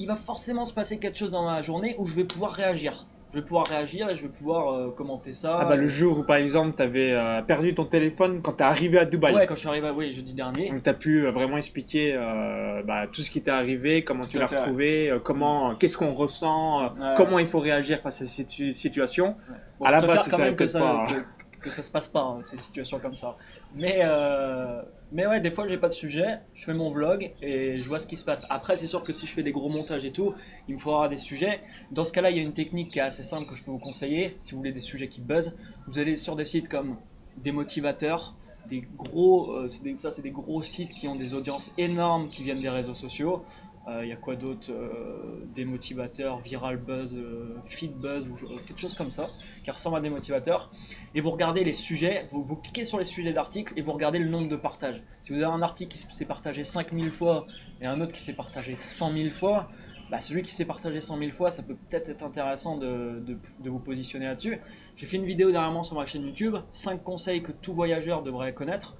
il 0.00 0.08
va 0.08 0.16
forcément 0.16 0.64
se 0.64 0.74
passer 0.74 0.98
quelque 0.98 1.16
chose 1.16 1.30
dans 1.30 1.44
ma 1.44 1.62
journée 1.62 1.94
où 1.96 2.04
je 2.04 2.16
vais 2.16 2.24
pouvoir 2.24 2.50
réagir. 2.50 3.06
Je 3.36 3.42
vais 3.42 3.46
pouvoir 3.46 3.66
réagir 3.66 4.08
et 4.08 4.16
je 4.16 4.22
vais 4.22 4.30
pouvoir 4.30 4.72
euh, 4.72 4.90
commenter 4.92 5.34
ça. 5.34 5.58
Ah 5.60 5.66
bah 5.66 5.76
le 5.76 5.88
jour 5.88 6.20
où 6.20 6.24
par 6.24 6.36
exemple 6.36 6.72
tu 6.74 6.82
avais 6.82 7.14
perdu 7.46 7.74
ton 7.74 7.84
téléphone 7.84 8.40
quand 8.40 8.52
t'es 8.52 8.64
arrivé 8.64 8.98
à 8.98 9.04
Dubaï. 9.04 9.34
Ouais, 9.34 9.44
quand 9.46 9.54
je 9.54 9.60
suis 9.60 9.68
arrivé, 9.68 9.90
oui, 9.94 10.10
jeudi 10.14 10.32
dernier. 10.32 10.70
Donc 10.70 10.82
tu 10.82 10.88
as 10.88 10.94
pu 10.94 11.26
euh, 11.26 11.30
vraiment 11.32 11.58
expliquer 11.58 12.14
euh, 12.14 12.82
bah, 12.82 13.06
tout 13.12 13.20
ce 13.20 13.30
qui 13.30 13.42
t'est 13.42 13.50
arrivé, 13.50 14.04
comment 14.04 14.22
Tout 14.24 14.30
tu 14.30 14.36
à 14.38 14.40
l'as 14.40 14.50
ouais. 14.50 14.58
retrouvé, 14.60 15.10
euh, 15.10 15.18
comment, 15.18 15.74
qu'est-ce 15.74 15.98
qu'on 15.98 16.14
ressent, 16.14 16.80
euh, 16.82 16.88
Ouais. 16.98 17.14
comment 17.18 17.38
il 17.38 17.46
faut 17.46 17.58
réagir 17.58 17.98
face 17.98 18.22
à 18.22 18.24
cette 18.24 18.48
situ- 18.48 18.72
situation. 18.72 19.36
Bon, 19.78 19.84
À 19.84 19.88
je 19.90 19.94
la 19.96 20.00
base, 20.14 20.22
c'est 20.24 20.30
quand 20.30 20.36
ça, 20.38 20.42
même 20.44 20.56
que 20.56 20.66
ça, 20.66 20.80
pas. 20.80 21.04
que, 21.06 21.64
que 21.64 21.68
ça 21.70 21.82
se 21.82 21.92
passe 21.92 22.08
pas, 22.08 22.20
hein, 22.22 22.38
ces 22.40 22.56
situations 22.56 22.98
comme 23.00 23.14
ça. 23.14 23.34
Mais, 23.74 23.98
euh, 24.02 24.80
mais 25.12 25.26
ouais, 25.26 25.40
des 25.40 25.50
fois, 25.50 25.68
j'ai 25.68 25.78
pas 25.78 25.88
de 25.88 25.94
sujet, 25.94 26.40
je 26.54 26.64
fais 26.64 26.74
mon 26.74 26.90
vlog 26.90 27.32
et 27.40 27.80
je 27.80 27.88
vois 27.88 28.00
ce 28.00 28.06
qui 28.06 28.16
se 28.16 28.24
passe. 28.24 28.44
Après, 28.50 28.76
c'est 28.76 28.88
sûr 28.88 29.04
que 29.04 29.12
si 29.12 29.26
je 29.26 29.32
fais 29.32 29.44
des 29.44 29.52
gros 29.52 29.68
montages 29.68 30.04
et 30.04 30.12
tout, 30.12 30.34
il 30.68 30.74
me 30.74 30.80
faudra 30.80 31.08
des 31.08 31.18
sujets. 31.18 31.60
Dans 31.92 32.04
ce 32.04 32.12
cas-là, 32.12 32.30
il 32.30 32.36
y 32.36 32.40
a 32.40 32.42
une 32.42 32.52
technique 32.52 32.90
qui 32.92 32.98
est 32.98 33.02
assez 33.02 33.22
simple 33.22 33.48
que 33.48 33.54
je 33.54 33.62
peux 33.62 33.70
vous 33.70 33.78
conseiller. 33.78 34.36
Si 34.40 34.52
vous 34.52 34.58
voulez 34.58 34.72
des 34.72 34.80
sujets 34.80 35.08
qui 35.08 35.20
buzzent, 35.20 35.56
vous 35.86 35.98
allez 36.00 36.16
sur 36.16 36.34
des 36.34 36.44
sites 36.44 36.68
comme 36.68 36.96
des 37.36 37.52
motivateurs, 37.52 38.34
des 38.68 38.82
gros, 38.96 39.52
euh, 39.52 39.68
ça 39.94 40.10
c'est 40.10 40.22
des 40.22 40.30
gros 40.30 40.62
sites 40.62 40.92
qui 40.92 41.06
ont 41.06 41.14
des 41.14 41.34
audiences 41.34 41.72
énormes 41.78 42.28
qui 42.28 42.42
viennent 42.42 42.60
des 42.60 42.68
réseaux 42.68 42.94
sociaux. 42.94 43.44
Euh, 43.88 44.04
Il 44.04 44.08
y 44.08 44.12
a 44.12 44.16
quoi 44.16 44.34
d'autre 44.36 44.70
euh, 44.70 45.44
Des 45.54 45.64
motivateurs, 45.64 46.38
Viral 46.40 46.76
Buzz, 46.76 47.14
euh, 47.14 47.56
Feed 47.66 47.92
Buzz, 47.92 48.26
ou 48.28 48.34
quelque 48.66 48.80
chose 48.80 48.94
comme 48.96 49.10
ça, 49.10 49.26
qui 49.62 49.70
ressemble 49.70 49.96
à 49.96 50.00
des 50.00 50.10
motivateurs. 50.10 50.70
Et 51.14 51.20
vous 51.20 51.30
regardez 51.30 51.62
les 51.62 51.72
sujets, 51.72 52.26
vous, 52.30 52.56
cliquez 52.56 52.84
sur 52.84 52.98
les 52.98 53.04
sujets 53.04 53.32
d'articles 53.32 53.72
et 53.76 53.82
vous 53.82 53.92
regardez 53.92 54.18
le 54.18 54.28
nombre 54.28 54.48
de 54.48 54.56
partages. 54.56 55.02
Si 55.22 55.32
vous 55.32 55.42
avez 55.42 55.52
un 55.52 55.62
article 55.62 55.96
qui 55.96 56.14
s'est 56.14 56.24
partagé 56.24 56.64
5000 56.64 57.10
fois 57.10 57.44
et 57.80 57.86
un 57.86 58.00
autre 58.00 58.12
qui 58.12 58.20
s'est 58.22 58.32
partagé 58.32 58.74
100 58.74 59.12
000 59.16 59.30
fois, 59.30 59.68
bah 60.10 60.20
celui 60.20 60.42
qui 60.42 60.52
s'est 60.54 60.64
partagé 60.64 61.00
100 61.00 61.18
000 61.18 61.30
fois, 61.32 61.50
ça 61.50 61.62
peut 61.64 61.74
peut-être 61.76 62.08
être 62.08 62.22
intéressant 62.22 62.76
de, 62.78 63.20
de- 63.26 63.38
de 63.60 63.70
vous 63.70 63.80
positionner 63.80 64.26
là-dessus. 64.26 64.58
J'ai 64.96 65.06
fait 65.06 65.16
une 65.16 65.24
vidéo 65.24 65.50
dernièrement 65.50 65.82
sur 65.82 65.96
ma 65.96 66.06
chaîne 66.06 66.22
YouTube, 66.24 66.56
5 66.70 67.02
conseils 67.02 67.42
que 67.42 67.50
tout 67.52 67.74
voyageur 67.74 68.22
devrait 68.22 68.54
connaître. 68.54 68.96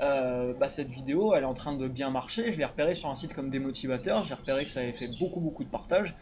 Euh, 0.00 0.52
bah, 0.58 0.68
cette 0.68 0.88
vidéo, 0.88 1.34
elle 1.34 1.42
est 1.44 1.46
en 1.46 1.54
train 1.54 1.76
de 1.76 1.86
bien 1.88 2.10
marcher. 2.10 2.52
Je 2.52 2.58
l'ai 2.58 2.64
repérée 2.64 2.94
sur 2.94 3.08
un 3.10 3.14
site 3.14 3.32
comme 3.34 3.50
Démotivateur. 3.50 4.24
J'ai 4.24 4.34
repéré 4.34 4.64
que 4.64 4.70
ça 4.70 4.80
avait 4.80 4.92
fait 4.92 5.08
beaucoup, 5.20 5.40
beaucoup 5.40 5.64
de 5.64 5.68
partages. 5.68 6.16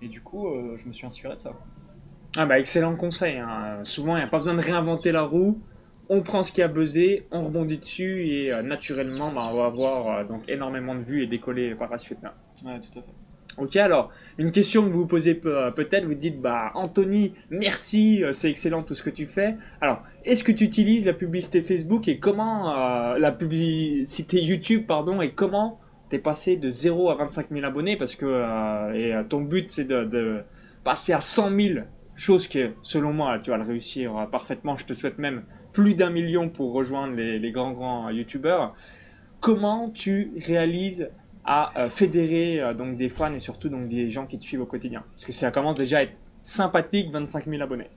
Et 0.00 0.08
du 0.08 0.20
coup, 0.20 0.48
euh, 0.48 0.76
je 0.76 0.86
me 0.88 0.92
suis 0.92 1.06
inspiré 1.06 1.36
de 1.36 1.40
ça. 1.40 1.52
Ah 2.36 2.46
bah 2.46 2.58
excellent 2.58 2.96
conseil. 2.96 3.36
hein. 3.38 3.78
Souvent 3.84 4.16
il 4.16 4.20
n'y 4.20 4.24
a 4.24 4.28
pas 4.28 4.38
besoin 4.38 4.54
de 4.54 4.60
réinventer 4.62 5.12
la 5.12 5.22
roue. 5.22 5.60
On 6.08 6.22
prend 6.22 6.42
ce 6.42 6.50
qui 6.50 6.62
a 6.62 6.68
buzzé, 6.68 7.28
on 7.30 7.42
rebondit 7.42 7.78
dessus 7.78 8.26
et 8.26 8.52
euh, 8.52 8.62
naturellement 8.62 9.30
bah, 9.30 9.48
on 9.52 9.56
va 9.56 9.66
avoir 9.66 10.26
donc 10.26 10.48
énormément 10.48 10.94
de 10.94 11.02
vues 11.02 11.22
et 11.22 11.26
décoller 11.26 11.74
par 11.74 11.90
la 11.90 11.98
suite. 11.98 12.18
Ouais, 12.64 12.80
tout 12.80 12.98
à 12.98 13.02
fait. 13.02 13.12
Ok, 13.58 13.76
alors, 13.76 14.10
une 14.38 14.50
question 14.50 14.82
que 14.82 14.92
vous 14.92 15.00
vous 15.00 15.06
posez 15.06 15.38
euh, 15.44 15.70
peut-être, 15.70 16.06
vous 16.06 16.14
dites, 16.14 16.40
bah, 16.40 16.70
Anthony, 16.74 17.34
merci, 17.50 18.24
euh, 18.24 18.32
c'est 18.32 18.48
excellent 18.48 18.82
tout 18.82 18.94
ce 18.94 19.02
que 19.02 19.10
tu 19.10 19.26
fais. 19.26 19.56
Alors, 19.80 20.02
est-ce 20.24 20.42
que 20.42 20.52
tu 20.52 20.64
utilises 20.64 21.06
la 21.06 21.12
publicité 21.12 21.60
Facebook 21.60 22.08
et 22.08 22.18
comment, 22.18 22.74
euh, 22.74 23.18
la 23.18 23.30
publicité 23.30 24.40
YouTube, 24.40 24.86
pardon, 24.86 25.20
et 25.20 25.32
comment 25.32 25.80
t'es 26.08 26.18
passé 26.18 26.56
de 26.56 26.70
0 26.70 27.10
à 27.10 27.16
25 27.16 27.48
000 27.50 27.64
abonnés? 27.66 27.96
Parce 27.96 28.14
que, 28.14 28.94
et 28.94 29.14
ton 29.28 29.42
but 29.42 29.70
c'est 29.70 29.84
de, 29.84 30.42
passer 30.82 31.12
à 31.12 31.20
100 31.20 31.60
000, 31.60 31.80
chose 32.16 32.48
que, 32.48 32.72
selon 32.82 33.12
moi, 33.12 33.38
tu 33.38 33.50
vas 33.50 33.58
le 33.58 33.64
réussir 33.64 34.28
parfaitement. 34.30 34.76
Je 34.76 34.86
te 34.86 34.94
souhaite 34.94 35.18
même 35.18 35.42
plus 35.72 35.94
d'un 35.94 36.10
million 36.10 36.48
pour 36.48 36.72
rejoindre 36.72 37.14
les, 37.16 37.38
les 37.38 37.50
grands, 37.52 37.72
grands 37.72 38.10
YouTubeurs. 38.10 38.74
Comment 39.40 39.90
tu 39.90 40.32
réalises 40.46 41.10
à 41.44 41.72
euh, 41.80 41.90
fédérer 41.90 42.60
euh, 42.60 42.74
donc 42.74 42.96
des 42.96 43.08
fans 43.08 43.32
et 43.34 43.40
surtout 43.40 43.68
donc 43.68 43.88
des 43.88 44.10
gens 44.10 44.26
qui 44.26 44.38
te 44.38 44.44
suivent 44.44 44.62
au 44.62 44.66
quotidien 44.66 45.02
Parce 45.12 45.24
que 45.24 45.32
ça 45.32 45.50
commence 45.50 45.76
déjà 45.78 45.98
à 45.98 46.02
être 46.02 46.14
sympathique, 46.42 47.10
25 47.12 47.46
000 47.46 47.62
abonnés. 47.62 47.90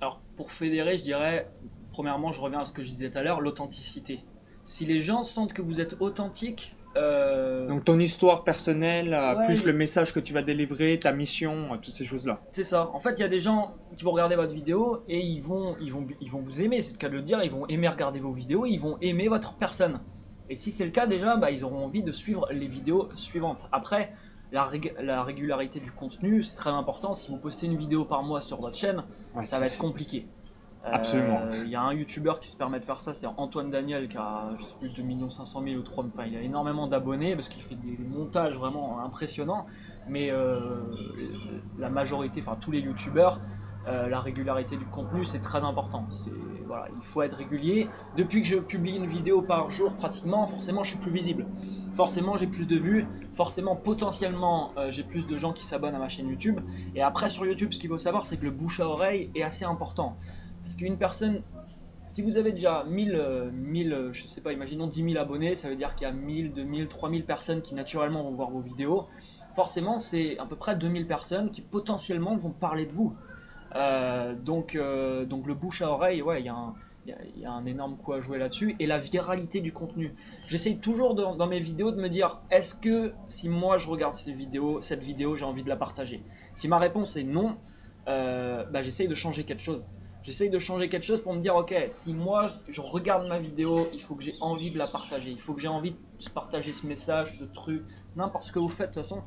Alors, 0.00 0.20
pour 0.36 0.52
fédérer, 0.52 0.98
je 0.98 1.02
dirais, 1.04 1.48
premièrement, 1.92 2.32
je 2.32 2.40
reviens 2.40 2.60
à 2.60 2.64
ce 2.64 2.72
que 2.72 2.82
je 2.84 2.90
disais 2.90 3.10
tout 3.10 3.18
à 3.18 3.22
l'heure, 3.22 3.40
l'authenticité. 3.40 4.20
Si 4.64 4.84
les 4.86 5.00
gens 5.00 5.22
sentent 5.24 5.52
que 5.52 5.62
vous 5.62 5.80
êtes 5.80 5.96
authentique, 6.00 6.74
euh, 6.96 7.66
Donc 7.66 7.84
ton 7.84 7.98
histoire 7.98 8.44
personnelle, 8.44 9.10
Ouais, 9.14 9.46
plus 9.46 9.60
il- 9.62 9.66
le 9.66 9.72
message 9.72 10.12
que 10.12 10.20
tu 10.20 10.32
vas 10.32 10.42
délivrer, 10.42 10.96
ta 10.98 11.10
mission, 11.12 11.68
toutes 11.82 11.94
ces 11.94 12.04
choses-là. 12.04 12.38
c'est 12.52 12.62
ça. 12.64 12.88
En 12.94 13.00
fait, 13.00 13.18
il 13.18 13.22
y 13.22 13.24
a 13.24 13.28
des 13.28 13.40
gens 13.40 13.74
qui 13.96 14.04
vont 14.04 14.12
regarder 14.12 14.36
votre 14.36 14.52
vidéo 14.52 15.02
et 15.08 15.18
ils 15.18 15.40
vont, 15.42 15.76
ils 15.80 15.92
vont, 15.92 16.06
ils 16.20 16.30
vont 16.30 16.40
vous 16.40 16.62
aimer, 16.62 16.82
c'est 16.82 16.92
le 16.92 16.98
cas 16.98 17.08
de 17.08 17.14
le 17.14 17.22
dire, 17.22 17.42
ils 17.42 17.50
vont 17.50 17.66
aimer 17.66 17.88
regarder 17.88 18.20
vos 18.20 18.32
vidéos, 18.32 18.64
ils 18.64 18.78
vont 18.78 18.96
aimer 19.00 19.26
votre 19.28 19.54
personne. 19.54 20.00
Et 20.50 20.56
si 20.56 20.70
c'est 20.70 20.84
le 20.84 20.90
cas 20.90 21.06
déjà, 21.06 21.36
bah, 21.36 21.50
ils 21.50 21.64
auront 21.64 21.84
envie 21.84 22.02
de 22.02 22.12
suivre 22.12 22.46
les 22.52 22.68
vidéos 22.68 23.08
suivantes. 23.14 23.68
Après, 23.72 24.12
la, 24.52 24.64
rég- 24.64 24.94
la 25.00 25.22
régularité 25.22 25.80
du 25.80 25.90
contenu, 25.90 26.42
c'est 26.42 26.54
très 26.54 26.70
important. 26.70 27.14
Si 27.14 27.30
vous 27.30 27.38
postez 27.38 27.66
une 27.66 27.76
vidéo 27.76 28.04
par 28.04 28.22
mois 28.22 28.42
sur 28.42 28.60
votre 28.60 28.76
chaîne, 28.76 29.04
Ouais, 29.34 29.46
ça 29.46 29.58
va 29.58 29.66
être 29.66 29.78
compliqué. 29.78 30.26
Euh, 30.84 30.90
Absolument. 30.92 31.40
Il 31.64 31.70
y 31.70 31.76
a 31.76 31.80
un 31.80 31.94
youtubeur 31.94 32.38
qui 32.40 32.48
se 32.48 32.56
permet 32.58 32.78
de 32.78 32.84
faire 32.84 33.00
ça, 33.00 33.14
c'est 33.14 33.26
Antoine 33.26 33.70
Daniel 33.70 34.06
qui 34.06 34.18
a 34.18 34.50
je 34.54 34.62
sais 34.62 34.74
plus 34.78 34.90
2 34.90 35.30
500 35.30 35.62
000 35.64 35.76
ou 35.80 35.82
3 35.82 36.04
enfin 36.04 36.26
il 36.26 36.36
a 36.36 36.42
énormément 36.42 36.86
d'abonnés 36.86 37.34
parce 37.34 37.48
qu'il 37.48 37.62
fait 37.62 37.74
des 37.76 37.96
montages 37.96 38.52
vraiment 38.54 39.00
impressionnants. 39.00 39.64
Mais 40.08 40.30
euh, 40.30 40.82
la 41.78 41.88
majorité, 41.88 42.42
enfin 42.42 42.56
tous 42.60 42.70
les 42.70 42.80
youtubeurs, 42.80 43.40
euh, 43.86 44.08
la 44.08 44.20
régularité 44.20 44.76
du 44.76 44.86
contenu 44.86 45.24
c'est 45.24 45.40
très 45.40 45.62
important. 45.62 46.06
Voilà, 46.66 46.88
il 46.96 47.04
faut 47.04 47.22
être 47.22 47.36
régulier. 47.36 47.88
Depuis 48.16 48.42
que 48.42 48.48
je 48.48 48.56
publie 48.56 48.96
une 48.96 49.06
vidéo 49.06 49.42
par 49.42 49.70
jour 49.70 49.94
pratiquement, 49.94 50.46
forcément 50.46 50.82
je 50.82 50.90
suis 50.90 50.98
plus 50.98 51.12
visible. 51.12 51.46
Forcément 51.94 52.36
j'ai 52.36 52.46
plus 52.46 52.66
de 52.66 52.78
vues. 52.78 53.06
Forcément 53.34 53.76
potentiellement 53.76 54.72
euh, 54.78 54.90
j'ai 54.90 55.02
plus 55.02 55.26
de 55.26 55.36
gens 55.36 55.52
qui 55.52 55.66
s'abonnent 55.66 55.94
à 55.94 55.98
ma 55.98 56.08
chaîne 56.08 56.28
YouTube. 56.28 56.60
Et 56.94 57.02
après 57.02 57.30
sur 57.30 57.44
YouTube, 57.46 57.72
ce 57.72 57.78
qu'il 57.78 57.90
faut 57.90 57.98
savoir 57.98 58.26
c'est 58.26 58.36
que 58.36 58.44
le 58.44 58.50
bouche 58.50 58.80
à 58.80 58.88
oreille 58.88 59.30
est 59.34 59.42
assez 59.42 59.64
important. 59.64 60.16
Parce 60.62 60.76
qu'une 60.76 60.96
personne, 60.96 61.42
si 62.06 62.22
vous 62.22 62.36
avez 62.36 62.52
déjà 62.52 62.84
1000, 62.84 63.14
euh, 63.14 63.50
1000, 63.52 63.92
euh, 63.92 64.12
je 64.12 64.26
sais 64.26 64.40
pas, 64.40 64.52
imaginons 64.52 64.86
10 64.86 65.10
000 65.12 65.22
abonnés, 65.22 65.54
ça 65.54 65.68
veut 65.68 65.76
dire 65.76 65.94
qu'il 65.94 66.06
y 66.06 66.10
a 66.10 66.12
1000, 66.12 66.52
2000, 66.52 66.88
3000 66.88 67.24
personnes 67.24 67.62
qui 67.62 67.74
naturellement 67.74 68.22
vont 68.22 68.32
voir 68.32 68.50
vos 68.50 68.60
vidéos. 68.60 69.06
Forcément, 69.54 69.98
c'est 69.98 70.38
à 70.38 70.46
peu 70.46 70.56
près 70.56 70.76
2000 70.76 71.06
personnes 71.06 71.50
qui 71.50 71.62
potentiellement 71.62 72.36
vont 72.36 72.50
parler 72.50 72.86
de 72.86 72.92
vous. 72.92 73.14
Euh, 73.74 74.34
donc, 74.34 74.74
euh, 74.76 75.24
donc 75.24 75.46
le 75.46 75.54
bouche 75.54 75.82
à 75.82 75.90
oreille, 75.90 76.22
ouais, 76.22 76.40
il 76.40 76.46
y, 76.46 76.48
a 76.48 76.54
un- 76.54 76.74
y 77.06 77.44
a- 77.44 77.52
un 77.52 77.66
énorme 77.66 77.96
coup 77.96 78.12
à 78.12 78.20
jouer 78.20 78.38
là-dessus. 78.38 78.76
Et 78.78 78.86
la 78.86 78.98
viralité 78.98 79.60
du 79.60 79.72
contenu. 79.72 80.14
J'essaye 80.46 80.78
toujours 80.78 81.14
dans, 81.14 81.46
mes 81.46 81.60
vidéos 81.60 81.90
de 81.90 82.00
me 82.00 82.08
dire, 82.08 82.40
est-ce 82.50 82.74
que 82.74 83.12
si 83.26 83.48
moi 83.48 83.78
je 83.78 83.88
regarde 83.88 84.14
ces 84.14 84.32
vidéos, 84.32 84.80
cette 84.80 85.02
vidéo, 85.02 85.36
j'ai 85.36 85.44
envie 85.44 85.64
de 85.64 85.68
la 85.68 85.76
partager? 85.76 86.22
Si 86.54 86.68
ma 86.68 86.78
réponse 86.78 87.16
est 87.16 87.24
non, 87.24 87.56
euh, 88.08 88.64
bah, 88.64 88.82
j'essaye 88.82 89.08
de 89.08 89.14
changer 89.14 89.44
quelque 89.44 89.62
chose. 89.62 89.84
J'essaye 90.22 90.48
de 90.48 90.58
changer 90.58 90.88
quelque 90.88 91.02
chose 91.04 91.20
pour 91.20 91.34
me 91.34 91.40
dire, 91.40 91.54
ok, 91.54 91.74
si 91.88 92.14
moi 92.14 92.46
je 92.68 92.80
regarde 92.80 93.26
ma 93.28 93.38
vidéo, 93.38 93.86
il 93.92 94.00
faut 94.00 94.14
que 94.14 94.22
j'ai 94.22 94.36
envie 94.40 94.70
de 94.70 94.78
la 94.78 94.86
partager. 94.86 95.30
Il 95.30 95.40
faut 95.40 95.52
que 95.52 95.60
j'ai 95.60 95.68
envie 95.68 95.90
de 95.90 96.30
partager 96.32 96.72
ce 96.72 96.86
message, 96.86 97.38
ce 97.38 97.44
truc, 97.44 97.82
n'importe 98.16 98.44
ce 98.44 98.52
que 98.52 98.58
vous 98.58 98.70
faites. 98.70 98.90
De 98.90 98.94
toute 98.94 99.02
façon, 99.02 99.22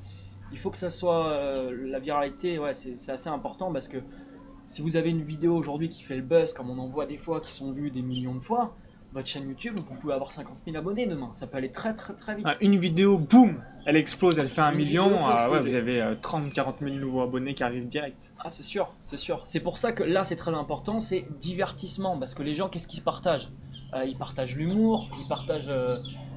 il 0.52 0.58
faut 0.58 0.72
que 0.72 0.78
ça 0.78 0.90
soit 0.90 1.70
la 1.72 2.00
viralité. 2.00 2.58
Ouais, 2.58 2.74
c'est 2.74 3.12
assez 3.12 3.30
important 3.30 3.72
parce 3.72 3.88
que 3.88 3.98
si 4.68 4.82
vous 4.82 4.96
avez 4.98 5.10
une 5.10 5.24
vidéo 5.24 5.56
aujourd'hui 5.56 5.90
qui 5.90 6.04
fait 6.04 6.16
le 6.16 6.22
buzz, 6.22 6.54
comme 6.54 6.70
on 6.70 6.78
en 6.80 6.88
voit 6.88 7.06
des 7.06 7.18
fois, 7.18 7.42
qui 7.42 7.52
sont 7.52 7.72
vues 7.72 7.90
des 7.92 8.02
millions 8.02 8.36
de 8.36 8.42
fois, 8.42 8.76
votre 9.14 9.28
chaîne 9.28 9.48
YouTube, 9.48 9.76
vous 9.78 9.96
pouvez 9.96 10.14
avoir 10.14 10.32
50 10.32 10.58
000 10.66 10.78
abonnés 10.78 11.08
demain. 11.08 11.30
Ça 11.34 11.48
peut 11.48 11.58
aller 11.58 11.72
très 11.72 11.94
très 11.94 12.14
très 12.14 12.36
vite. 12.36 12.46
Ah, 12.48 12.56
une 12.60 12.78
vidéo, 12.78 13.18
boum, 13.18 13.64
elle 13.86 13.96
explose, 13.96 14.38
elle 14.38 14.50
fait 14.50 14.62
un 14.62 14.72
Une 14.72 14.78
million. 14.78 15.26
ah 15.26 15.50
ouais, 15.50 15.60
vous 15.60 15.74
avez 15.74 16.02
euh, 16.02 16.16
30-40 16.16 16.84
000 16.84 16.96
nouveaux 16.98 17.22
abonnés 17.22 17.54
qui 17.54 17.64
arrivent 17.64 17.88
direct. 17.88 18.34
Ah 18.40 18.50
c'est 18.50 18.64
sûr, 18.64 18.94
c'est 19.06 19.18
sûr. 19.18 19.42
C'est 19.46 19.62
pour 19.62 19.78
ça 19.78 19.94
que 19.94 20.04
là 20.04 20.24
c'est 20.26 20.36
très 20.36 20.54
important, 20.54 21.00
c'est 21.00 21.26
divertissement, 21.40 22.20
parce 22.20 22.34
que 22.36 22.44
les 22.44 22.54
gens 22.54 22.68
qu'est-ce 22.68 22.88
qu'ils 22.88 23.02
partagent? 23.04 23.50
Euh, 23.94 24.04
Ils 24.06 24.18
partagent 24.18 24.58
l'humour, 24.58 25.10
ils 25.24 25.28
partagent 25.30 25.70
euh, 25.70 25.96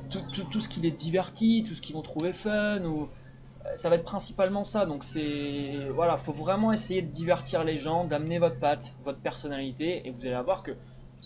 tout, 0.08 0.20
tout- 0.32 0.44
tout 0.44 0.60
ce 0.60 0.68
qui 0.68 0.78
les 0.78 0.92
divertit, 0.92 1.64
tout 1.66 1.74
ce 1.74 1.82
qu'ils 1.82 1.96
vont 1.96 2.02
trouver 2.02 2.32
fun, 2.32 2.84
ou 2.84 3.08
ça 3.74 3.88
va 3.88 3.96
être 3.96 4.04
principalement 4.04 4.64
ça. 4.64 4.86
Donc 4.86 5.04
c'est 5.04 5.88
voilà, 5.94 6.16
faut 6.16 6.32
vraiment 6.32 6.72
essayer 6.72 7.02
de 7.02 7.10
divertir 7.10 7.64
les 7.64 7.78
gens, 7.78 8.04
d'amener 8.04 8.38
votre 8.38 8.58
patte, 8.58 8.94
votre 9.04 9.20
personnalité, 9.20 10.06
et 10.06 10.10
vous 10.10 10.26
allez 10.26 10.42
voir 10.44 10.62
que 10.62 10.72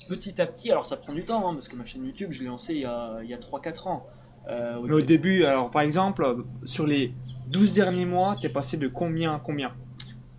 petit 0.08 0.40
à 0.40 0.46
petit, 0.46 0.70
alors 0.70 0.84
ça 0.86 0.96
prend 0.96 1.12
du 1.12 1.24
temps, 1.24 1.48
hein, 1.48 1.54
parce 1.54 1.68
que 1.68 1.76
ma 1.76 1.84
chaîne 1.86 2.04
YouTube 2.04 2.30
je 2.32 2.42
l'ai 2.42 2.48
lancée 2.48 2.74
il 2.74 2.80
y 2.80 2.84
a, 2.84 3.18
il 3.22 3.30
y 3.30 3.34
a 3.34 3.38
3-4 3.38 3.88
ans. 3.88 4.06
Euh, 4.48 4.76
au 4.76 4.82
Mais 4.86 4.94
au 4.94 5.00
début- 5.00 5.44
alors 5.44 5.70
par 5.70 5.82
exemple, 5.82 6.24
euh, 6.24 6.42
sur 6.64 6.86
les 6.86 7.14
12 7.48 7.72
derniers 7.72 8.04
mois, 8.04 8.36
t'es 8.40 8.48
passé 8.50 8.76
de 8.76 8.88
combien 8.88 9.34
à 9.34 9.40
combien? 9.40 9.72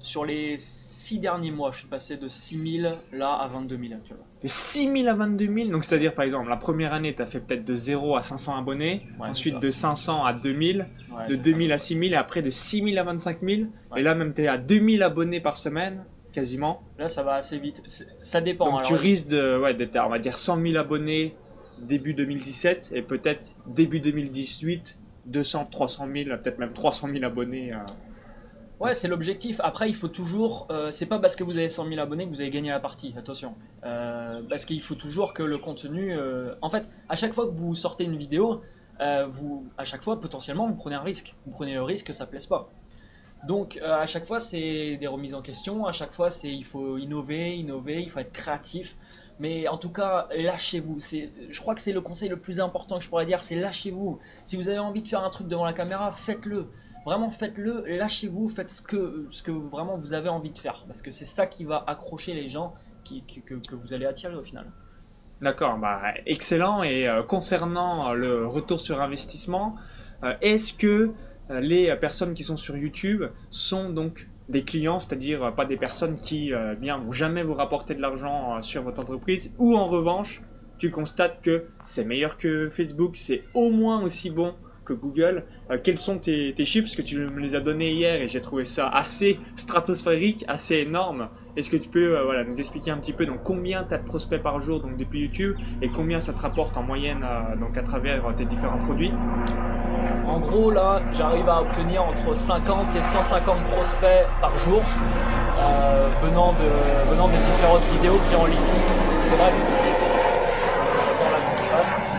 Sur 0.05 0.23
les 0.25 0.55
6 0.57 1.19
derniers 1.19 1.51
mois, 1.51 1.71
je 1.71 1.79
suis 1.79 1.87
passé 1.87 2.17
de 2.17 2.27
6000 2.27 2.95
là 3.13 3.33
à 3.33 3.47
22 3.47 3.77
000 3.77 3.93
actuellement. 3.95 4.23
De 4.41 4.47
6 4.47 4.91
000 4.91 5.07
à 5.07 5.13
22 5.13 5.53
000, 5.53 5.69
donc 5.69 5.83
c'est-à-dire 5.83 6.13
par 6.15 6.25
exemple, 6.25 6.49
la 6.49 6.57
première 6.57 6.93
année, 6.93 7.13
t'as 7.13 7.25
fait 7.25 7.39
peut-être 7.39 7.65
de 7.65 7.75
0 7.75 8.15
à 8.15 8.21
500 8.21 8.57
abonnés, 8.57 9.05
Ouais, 9.19 9.27
ensuite 9.29 9.59
de 9.59 9.71
500 9.71 10.23
à 10.23 10.33
2000, 10.33 10.87
Ouais, 11.11 11.27
de 11.27 11.33
c'est 11.35 11.41
2000 11.41 11.71
à 11.71 11.77
6000 11.77 12.13
et 12.13 12.15
après 12.15 12.41
de 12.41 12.49
6000 12.49 12.97
à 12.97 13.03
25 13.03 13.37
000. 13.41 13.61
Ouais. 13.91 13.99
Et 13.99 14.03
là, 14.03 14.15
même 14.15 14.33
t'es 14.33 14.47
à 14.47 14.57
2000 14.57 15.03
abonnés 15.03 15.39
par 15.41 15.57
semaine, 15.57 16.03
quasiment. 16.33 16.83
Là, 16.99 17.07
ça 17.07 17.23
va 17.23 17.35
assez 17.35 17.57
vite. 17.57 17.81
Ça 18.19 18.41
dépend. 18.41 18.65
Donc 18.65 18.75
Alors, 18.79 18.87
tu 18.87 18.95
risques 18.95 19.27
d'être, 19.27 19.95
à, 19.95 20.05
on 20.05 20.09
va 20.09 20.19
dire, 20.19 20.37
100 20.37 20.61
000 20.61 20.77
abonnés 20.77 21.35
début 21.81 22.13
2017 22.13 22.91
et 22.93 23.01
peut-être 23.01 23.55
début 23.67 23.99
2018, 24.01 24.99
200, 25.27 25.67
300 25.71 26.07
000, 26.13 26.37
peut-être 26.37 26.59
même 26.59 26.73
300 26.73 27.09
000 27.11 27.23
abonnés. 27.25 27.73
euh. 27.73 27.77
Ouais, 28.79 28.93
c'est 28.93 29.07
l'objectif. 29.07 29.61
Après, 29.63 29.87
il 29.89 29.95
faut 29.95 30.09
toujours. 30.09 30.67
euh, 30.69 30.91
c'est 30.91 31.05
pas 31.05 31.17
parce 31.19 31.35
que 31.37 31.43
vous 31.45 31.57
avez 31.57 31.69
100 31.69 31.87
000 31.87 31.99
abonnés 32.01 32.25
que 32.25 32.29
vous 32.29 32.41
avez 32.41 32.49
gagné 32.49 32.69
la 32.69 32.79
partie. 32.81 33.13
Attention. 33.17 33.55
Euh, 33.85 34.41
parce 34.49 34.65
qu'il 34.65 34.81
faut 34.81 34.95
toujours 34.95 35.33
que 35.33 35.43
le 35.43 35.57
contenu. 35.57 36.13
euh, 36.17 36.53
En 36.61 36.69
fait, 36.69 36.89
à 37.07 37.15
chaque 37.15 37.33
fois 37.33 37.45
que 37.47 37.51
vous 37.53 37.73
sortez 37.73 38.03
une 38.03 38.17
vidéo, 38.17 38.61
euh, 38.99 39.27
vous, 39.29 39.65
à 39.77 39.85
chaque 39.85 40.03
fois, 40.03 40.19
potentiellement, 40.19 40.67
vous 40.67 40.75
prenez 40.75 40.95
un 40.95 41.01
risque. 41.01 41.35
Vous 41.45 41.51
prenez 41.53 41.73
le 41.73 41.83
risque 41.83 42.07
que 42.07 42.13
ça 42.13 42.25
plaise 42.25 42.47
pas. 42.47 42.69
Donc, 43.47 43.79
à 43.83 44.05
chaque 44.07 44.25
fois, 44.25 44.39
c'est 44.39 44.97
des 44.97 45.07
remises 45.07 45.35
en 45.35 45.41
question. 45.41 45.85
À 45.85 45.91
chaque 45.91 46.13
fois, 46.13 46.29
c'est 46.29 46.49
il 46.51 46.65
faut 46.65 46.97
innover, 46.97 47.55
innover. 47.55 48.01
Il 48.01 48.09
faut 48.09 48.19
être 48.19 48.33
créatif. 48.33 48.97
Mais 49.39 49.67
en 49.67 49.77
tout 49.77 49.89
cas, 49.91 50.27
lâchez-vous. 50.35 50.97
Je 51.49 51.61
crois 51.61 51.75
que 51.75 51.81
c'est 51.81 51.93
le 51.93 52.01
conseil 52.01 52.29
le 52.29 52.37
plus 52.39 52.59
important 52.59 52.97
que 52.97 53.03
je 53.03 53.09
pourrais 53.09 53.25
dire. 53.25 53.43
C'est 53.43 53.55
lâchez-vous. 53.55 54.19
Si 54.45 54.57
vous 54.57 54.67
avez 54.69 54.79
envie 54.79 55.01
de 55.01 55.07
faire 55.07 55.23
un 55.23 55.29
truc 55.29 55.47
devant 55.47 55.65
la 55.65 55.73
caméra, 55.73 56.11
faites-le. 56.13 56.67
Vraiment, 57.05 57.29
faites-le, 57.29 57.83
lâchez-vous, 57.85 58.49
faites 58.49 58.69
ce 58.69 58.81
que, 58.81 59.27
ce 59.29 59.43
que 59.43 59.51
vraiment 59.51 59.97
vous 59.97 60.13
avez 60.13 60.29
envie 60.29 60.51
de 60.51 60.57
faire. 60.57 60.85
Parce 60.87 61.01
que 61.01 61.11
c'est 61.11 61.25
ça 61.25 61.45
qui 61.45 61.63
va 61.63 61.83
accrocher 61.87 62.33
les 62.33 62.47
gens 62.49 62.73
que, 63.07 63.55
que 63.55 63.75
vous 63.75 63.93
allez 63.93 64.05
attirer 64.05 64.35
au 64.35 64.43
final. 64.43 64.65
D'accord, 65.41 65.77
bah, 65.77 66.01
excellent. 66.25 66.83
Et 66.83 67.07
euh, 67.07 67.21
concernant 67.21 68.09
euh, 68.09 68.13
le 68.15 68.47
retour 68.47 68.79
sur 68.79 69.01
investissement, 69.01 69.75
euh, 70.23 70.33
est-ce 70.41 70.73
que 70.73 71.11
les 71.49 71.95
personnes 71.97 72.33
qui 72.33 72.43
sont 72.43 72.57
sur 72.57 72.75
YouTube 72.75 73.23
sont 73.51 73.91
donc 73.91 74.27
des 74.49 74.63
clients, 74.63 74.99
c'est-à-dire 74.99 75.53
pas 75.53 75.65
des 75.65 75.77
personnes 75.77 76.19
qui 76.19 76.51
bien 76.79 76.97
vont 76.97 77.11
jamais 77.11 77.43
vous 77.43 77.53
rapporter 77.53 77.93
de 77.93 78.01
l'argent 78.01 78.59
sur 78.63 78.81
votre 78.81 78.99
entreprise, 78.99 79.53
ou 79.59 79.77
en 79.77 79.85
revanche, 79.85 80.41
tu 80.79 80.89
constates 80.89 81.43
que 81.43 81.65
c'est 81.83 82.03
meilleur 82.03 82.39
que 82.39 82.67
Facebook, 82.69 83.15
c'est 83.15 83.43
au 83.53 83.69
moins 83.69 84.01
aussi 84.01 84.31
bon 84.31 84.55
Google. 84.93 85.43
Euh, 85.71 85.77
quels 85.83 85.97
sont 85.97 86.17
tes, 86.17 86.53
chiffres? 86.65 86.85
Parce 86.85 86.95
que 86.95 87.01
tu 87.01 87.17
me 87.17 87.39
les 87.39 87.55
as 87.55 87.59
donnés 87.59 87.91
hier 87.91 88.21
et 88.21 88.27
j'ai 88.27 88.41
trouvé 88.41 88.65
ça 88.65 88.87
assez 88.87 89.39
stratosphérique, 89.55 90.45
assez 90.47 90.75
énorme. 90.75 91.29
Est-ce 91.57 91.69
que 91.69 91.77
tu 91.77 91.89
peux 91.89 92.17
euh, 92.17 92.23
voilà, 92.23 92.43
nous 92.43 92.59
expliquer 92.59 92.91
un 92.91 92.97
petit 92.97 93.13
peu 93.13 93.25
donc, 93.25 93.43
combien 93.43 93.83
tu 93.83 93.93
as 93.93 93.97
de 93.97 94.05
prospects 94.05 94.41
par 94.41 94.61
jour 94.61 94.81
donc, 94.81 94.97
depuis 94.97 95.21
YouTube 95.21 95.55
et 95.81 95.87
combien 95.87 96.19
ça 96.19 96.33
te 96.33 96.39
rapporte 96.39 96.75
en 96.77 96.83
moyenne 96.83 97.23
euh, 97.23 97.55
donc, 97.55 97.77
à 97.77 97.83
travers 97.83 98.35
tes 98.35 98.45
différents 98.45 98.79
produits? 98.79 99.11
En 100.27 100.39
gros, 100.39 100.71
là, 100.71 101.03
j'arrive 101.11 101.47
à 101.47 101.61
obtenir 101.61 102.03
entre 102.03 102.35
50 102.35 102.95
et 102.95 103.01
150 103.01 103.63
prospects 103.65 104.25
par 104.39 104.57
jour 104.57 104.81
venant, 106.21 106.53
de, 106.53 107.09
venant 107.09 107.29
des 107.29 107.37
différentes 107.37 107.83
vidéos 107.93 108.17
que 108.17 108.25
j'ai 108.29 108.35
en 108.35 108.47
ligne. 108.47 108.57
C'est 109.21 109.35
vrai. 109.35 109.51
Attends 111.15 111.31
l'avion 111.31 111.63
qui 111.63 111.69
passe. 111.69 112.14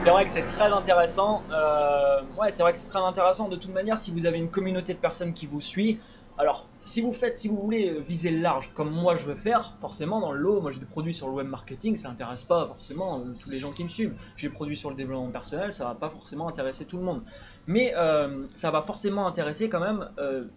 C'est 0.00 0.08
vrai 0.08 0.24
que 0.24 0.30
c'est 0.30 0.46
très 0.46 0.72
intéressant. 0.72 1.42
Euh, 1.52 2.22
ouais, 2.40 2.50
c'est 2.50 2.62
vrai 2.62 2.72
que 2.72 2.78
c'est 2.78 2.88
très 2.88 3.02
intéressant. 3.02 3.50
De 3.50 3.56
toute 3.56 3.74
manière, 3.74 3.98
si 3.98 4.10
vous 4.10 4.24
avez 4.24 4.38
une 4.38 4.48
communauté 4.48 4.94
de 4.94 4.98
personnes 4.98 5.34
qui 5.34 5.46
vous 5.46 5.60
suit, 5.60 6.00
alors 6.38 6.66
si 6.82 7.02
vous 7.02 7.12
faites, 7.12 7.36
si 7.36 7.48
vous 7.48 7.58
voulez 7.58 8.00
viser 8.00 8.30
large, 8.30 8.72
comme 8.74 8.90
moi 8.90 9.14
je 9.14 9.26
veux 9.26 9.34
faire, 9.34 9.76
forcément 9.78 10.18
dans 10.18 10.32
le 10.32 10.40
lot, 10.40 10.62
moi 10.62 10.70
j'ai 10.70 10.80
des 10.80 10.86
produits 10.86 11.12
sur 11.12 11.28
le 11.28 11.34
web 11.34 11.46
marketing, 11.46 11.96
ça 11.96 12.08
n'intéresse 12.08 12.44
pas 12.44 12.66
forcément 12.66 13.18
euh, 13.18 13.34
tous 13.38 13.50
les 13.50 13.58
gens 13.58 13.72
qui 13.72 13.84
me 13.84 13.90
suivent. 13.90 14.14
J'ai 14.36 14.48
des 14.48 14.54
produits 14.54 14.74
sur 14.74 14.88
le 14.88 14.96
développement 14.96 15.30
personnel, 15.30 15.70
ça 15.70 15.84
va 15.84 15.94
pas 15.94 16.08
forcément 16.08 16.48
intéresser 16.48 16.86
tout 16.86 16.96
le 16.96 17.04
monde. 17.04 17.20
Mais 17.66 17.92
euh, 17.94 18.46
ça 18.54 18.70
va 18.70 18.80
forcément 18.80 19.26
intéresser 19.26 19.68
quand 19.68 19.80
même 19.80 20.08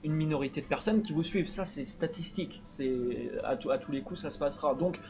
une 0.04 0.14
minorité 0.14 0.62
de 0.62 0.68
personnes 0.68 1.02
qui 1.02 1.12
vous 1.12 1.22
suivent. 1.22 1.50
Ça, 1.50 1.66
c'est 1.66 1.84
statistique. 1.84 2.62
C'est 2.64 3.30
à, 3.44 3.50
à 3.50 3.78
tous 3.78 3.92
les 3.92 4.04
coups, 4.04 4.22
ça 4.22 4.30
se 4.30 4.40
passera. 4.40 4.74
Donc, 4.74 5.02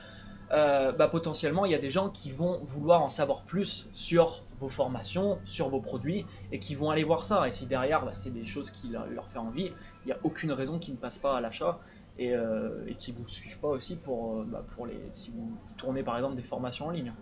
euh, 0.53 0.91
bah, 0.91 1.07
potentiellement, 1.07 1.65
il 1.65 1.71
y 1.71 1.75
a 1.75 1.79
des 1.79 1.89
gens 1.89 2.09
qui 2.09 2.31
vont 2.31 2.61
vouloir 2.63 3.01
en 3.01 3.09
savoir 3.09 3.43
plus 3.43 3.89
sur 3.93 4.43
vos 4.59 4.69
formations, 4.69 5.39
sur 5.45 5.69
vos 5.69 5.81
produits, 5.81 6.25
et 6.51 6.59
qui 6.59 6.75
vont 6.75 6.89
aller 6.89 7.03
voir 7.03 7.25
ça. 7.25 7.47
Et 7.47 7.51
si 7.51 7.65
derrière, 7.65 8.05
bah, 8.05 8.11
c'est 8.13 8.29
des 8.33 8.45
choses 8.45 8.69
qui 8.71 8.89
leur, 8.89 9.27
fait 9.27 9.39
envie, 9.39 9.71
il 10.03 10.07
n'y 10.07 10.11
a 10.11 10.17
aucune 10.23 10.51
raison 10.51 10.79
qu'ils 10.79 10.93
ne 10.93 10.99
passent 10.99 11.17
pas 11.17 11.37
à 11.37 11.41
l'achat 11.41 11.79
et, 12.17 12.33
euh, 12.33 12.85
qui 12.97 13.11
vous 13.11 13.27
suivent 13.27 13.59
pas 13.59 13.69
aussi 13.69 13.95
pour, 13.95 14.37
euh, 14.37 14.45
bah, 14.47 14.63
si 15.11 15.31
vous 15.31 15.57
tournez 15.77 16.03
par 16.03 16.15
exemple 16.17 16.35
des 16.35 16.43
formations 16.43 16.87
en 16.87 16.91
ligne. 16.91 17.13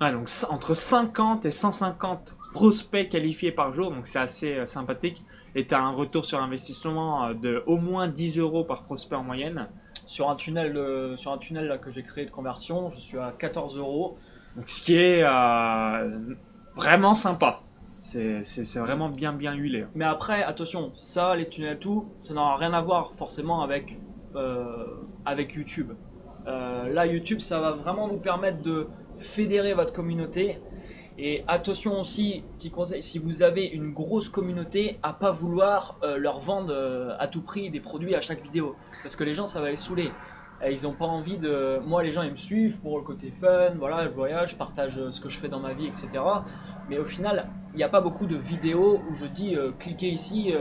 Ah, 0.00 0.10
donc 0.10 0.28
entre 0.48 0.74
50 0.74 1.44
et 1.44 1.50
150 1.50 2.34
prospects 2.52 3.08
qualifiés 3.08 3.52
par 3.52 3.72
jour, 3.72 3.90
donc 3.90 4.06
c'est 4.06 4.18
assez 4.18 4.54
euh, 4.54 4.66
sympathique. 4.66 5.22
Et 5.54 5.66
tu 5.66 5.74
as 5.74 5.80
un 5.80 5.92
retour 5.92 6.24
sur 6.24 6.40
investissement 6.40 7.32
de 7.32 7.62
au 7.66 7.76
moins 7.76 8.08
10 8.08 8.38
euros 8.38 8.64
par 8.64 8.82
prospect 8.84 9.14
en 9.14 9.22
moyenne. 9.22 9.68
Sur 10.06 10.30
un 10.30 10.36
tunnel, 10.36 10.76
euh, 10.76 11.16
sur 11.16 11.32
un 11.32 11.38
tunnel 11.38 11.66
là, 11.66 11.78
que 11.78 11.90
j'ai 11.90 12.02
créé 12.02 12.24
de 12.24 12.30
conversion, 12.30 12.90
je 12.90 12.98
suis 12.98 13.18
à 13.18 13.32
14 13.38 13.76
euros. 13.76 14.18
Donc, 14.56 14.68
ce 14.68 14.82
qui 14.82 14.96
est 14.96 15.22
euh, 15.22 16.34
vraiment 16.76 17.14
sympa. 17.14 17.60
C'est 18.00 18.42
vraiment 18.76 19.08
bien 19.08 19.32
bien 19.32 19.54
huilé. 19.54 19.86
Mais 19.94 20.04
après, 20.04 20.42
attention, 20.42 20.92
ça, 20.94 21.34
les 21.36 21.48
tunnels, 21.48 21.78
tout, 21.78 22.10
ça 22.20 22.34
n'aura 22.34 22.56
rien 22.56 22.74
à 22.74 22.82
voir 22.82 23.12
forcément 23.16 23.62
avec, 23.62 23.98
euh, 24.36 24.84
avec 25.24 25.54
YouTube. 25.54 25.92
Là, 26.46 27.06
YouTube, 27.06 27.40
ça 27.40 27.58
va 27.60 27.72
vraiment 27.72 28.06
vous 28.06 28.18
permettre 28.18 28.60
de 28.60 28.88
fédérer 29.18 29.72
votre 29.72 29.94
communauté. 29.94 30.58
Et 31.16 31.44
attention 31.46 32.00
aussi, 32.00 32.42
petit 32.58 32.70
conseil, 32.70 33.02
si 33.02 33.18
vous 33.18 33.42
avez 33.42 33.66
une 33.66 33.92
grosse 33.92 34.28
communauté, 34.28 34.98
à 35.02 35.12
pas 35.12 35.30
vouloir 35.30 35.96
euh, 36.02 36.16
leur 36.16 36.40
vendre 36.40 36.72
euh, 36.72 37.14
à 37.20 37.28
tout 37.28 37.42
prix 37.42 37.70
des 37.70 37.80
produits 37.80 38.16
à 38.16 38.20
chaque 38.20 38.42
vidéo. 38.42 38.74
Parce 39.02 39.14
que 39.14 39.22
les 39.22 39.34
gens, 39.34 39.46
ça 39.46 39.60
va 39.60 39.70
les 39.70 39.76
saouler. 39.76 40.10
Ils 40.68 40.84
n'ont 40.84 40.92
pas 40.92 41.04
envie 41.04 41.36
de... 41.36 41.78
Moi, 41.84 42.02
les 42.02 42.10
gens, 42.10 42.22
ils 42.22 42.30
me 42.30 42.36
suivent 42.36 42.78
pour 42.78 42.96
le 42.96 43.04
côté 43.04 43.32
fun, 43.38 43.74
voilà, 43.78 44.04
je 44.04 44.08
voyage, 44.08 44.52
je 44.52 44.56
partage 44.56 44.98
euh, 44.98 45.10
ce 45.10 45.20
que 45.20 45.28
je 45.28 45.38
fais 45.38 45.48
dans 45.48 45.60
ma 45.60 45.74
vie, 45.74 45.86
etc. 45.86 46.08
Mais 46.88 46.98
au 46.98 47.04
final, 47.04 47.48
il 47.74 47.76
n'y 47.76 47.82
a 47.82 47.88
pas 47.88 48.00
beaucoup 48.00 48.26
de 48.26 48.36
vidéos 48.36 49.00
où 49.10 49.14
je 49.14 49.26
dis 49.26 49.56
cliquez 49.78 50.08
ici, 50.08 50.54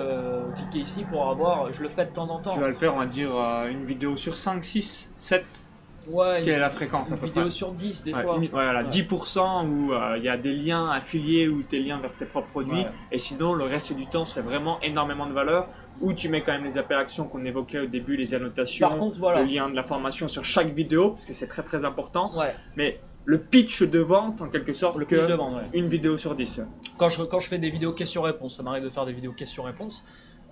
cliquez 0.56 0.80
ici 0.80 1.04
pour 1.04 1.30
avoir. 1.30 1.72
Je 1.72 1.84
le 1.84 1.90
fais 1.90 2.06
de 2.06 2.12
temps 2.12 2.28
en 2.30 2.40
temps. 2.40 2.52
Tu 2.52 2.60
vas 2.60 2.70
le 2.70 2.74
faire, 2.74 2.96
on 2.96 3.00
va 3.00 3.06
dire, 3.06 3.32
une 3.70 3.86
vidéo 3.86 4.18
sur 4.18 4.36
5, 4.36 4.64
6, 4.64 5.12
7. 5.16 5.46
Ouais, 6.08 6.42
Quelle 6.44 6.50
est 6.50 6.54
une, 6.56 6.60
la 6.62 6.70
fréquence 6.70 7.10
à 7.12 7.14
une 7.16 7.20
peu 7.20 7.26
vidéo 7.28 7.44
près 7.44 7.50
sur 7.52 7.72
10 7.72 8.04
des 8.04 8.14
Ouais, 8.14 8.22
fois. 8.24 8.38
mi- 8.38 8.48
voilà, 8.48 8.82
Ouais. 8.84 8.90
10% 8.90 9.66
où 9.68 9.94
euh, 9.94 10.16
il 10.18 10.24
y 10.24 10.30
a 10.30 10.38
des 10.38 10.54
liens 10.54 10.90
affiliés 10.90 11.48
ou 11.48 11.64
tes 11.64 11.80
liens 11.80 11.98
vers 12.00 12.14
tes 12.16 12.26
propres 12.26 12.50
produits. 12.50 12.86
Et 13.12 13.18
sinon, 13.18 13.54
le 13.54 13.64
reste 13.64 13.94
du 13.94 14.06
temps, 14.08 14.26
c'est 14.26 14.42
vraiment 14.42 14.80
énormément 14.82 15.26
de 15.28 15.34
valeur. 15.34 15.68
Où 16.02 16.12
tu 16.14 16.28
mets 16.28 16.42
quand 16.42 16.52
même 16.54 16.64
les 16.66 16.78
appels 16.78 16.98
à 16.98 17.02
action 17.02 17.26
qu'on 17.26 17.46
évoquait 17.46 17.80
au 17.80 17.86
début, 17.86 18.16
les 18.18 18.34
annotations, 18.34 18.90
Par 18.90 18.98
contre, 18.98 19.20
voilà. 19.20 19.42
le 19.42 19.48
lien 19.48 19.70
de 19.70 19.76
la 19.76 19.84
formation 19.84 20.28
sur 20.28 20.44
chaque 20.44 20.74
vidéo, 20.74 21.12
parce 21.12 21.24
que 21.26 21.34
c'est 21.34 21.48
très 21.48 21.62
très 21.64 21.86
important. 21.86 22.32
Mais 22.76 23.00
le 23.26 23.40
pitch 23.40 23.84
de 23.84 24.00
vente, 24.00 24.42
en 24.42 24.50
quelque 24.50 24.74
sorte, 24.74 24.98
le 24.98 25.06
que 25.06 25.16
pitch 25.16 25.28
de 25.28 25.34
vente, 25.36 25.56
une 25.74 25.88
vidéo 25.88 26.18
sur 26.18 26.36
10. 26.36 26.62
Quand 26.98 27.10
je, 27.10 27.24
quand 27.24 27.40
je 27.40 27.48
fais 27.48 27.60
des 27.60 27.70
vidéos 27.70 27.94
questions-réponses, 27.94 28.58
ça 28.58 28.64
m'arrive 28.64 28.84
de 28.84 28.90
faire 28.90 29.06
des 29.06 29.14
vidéos 29.14 29.32
questions-réponses. 29.34 30.04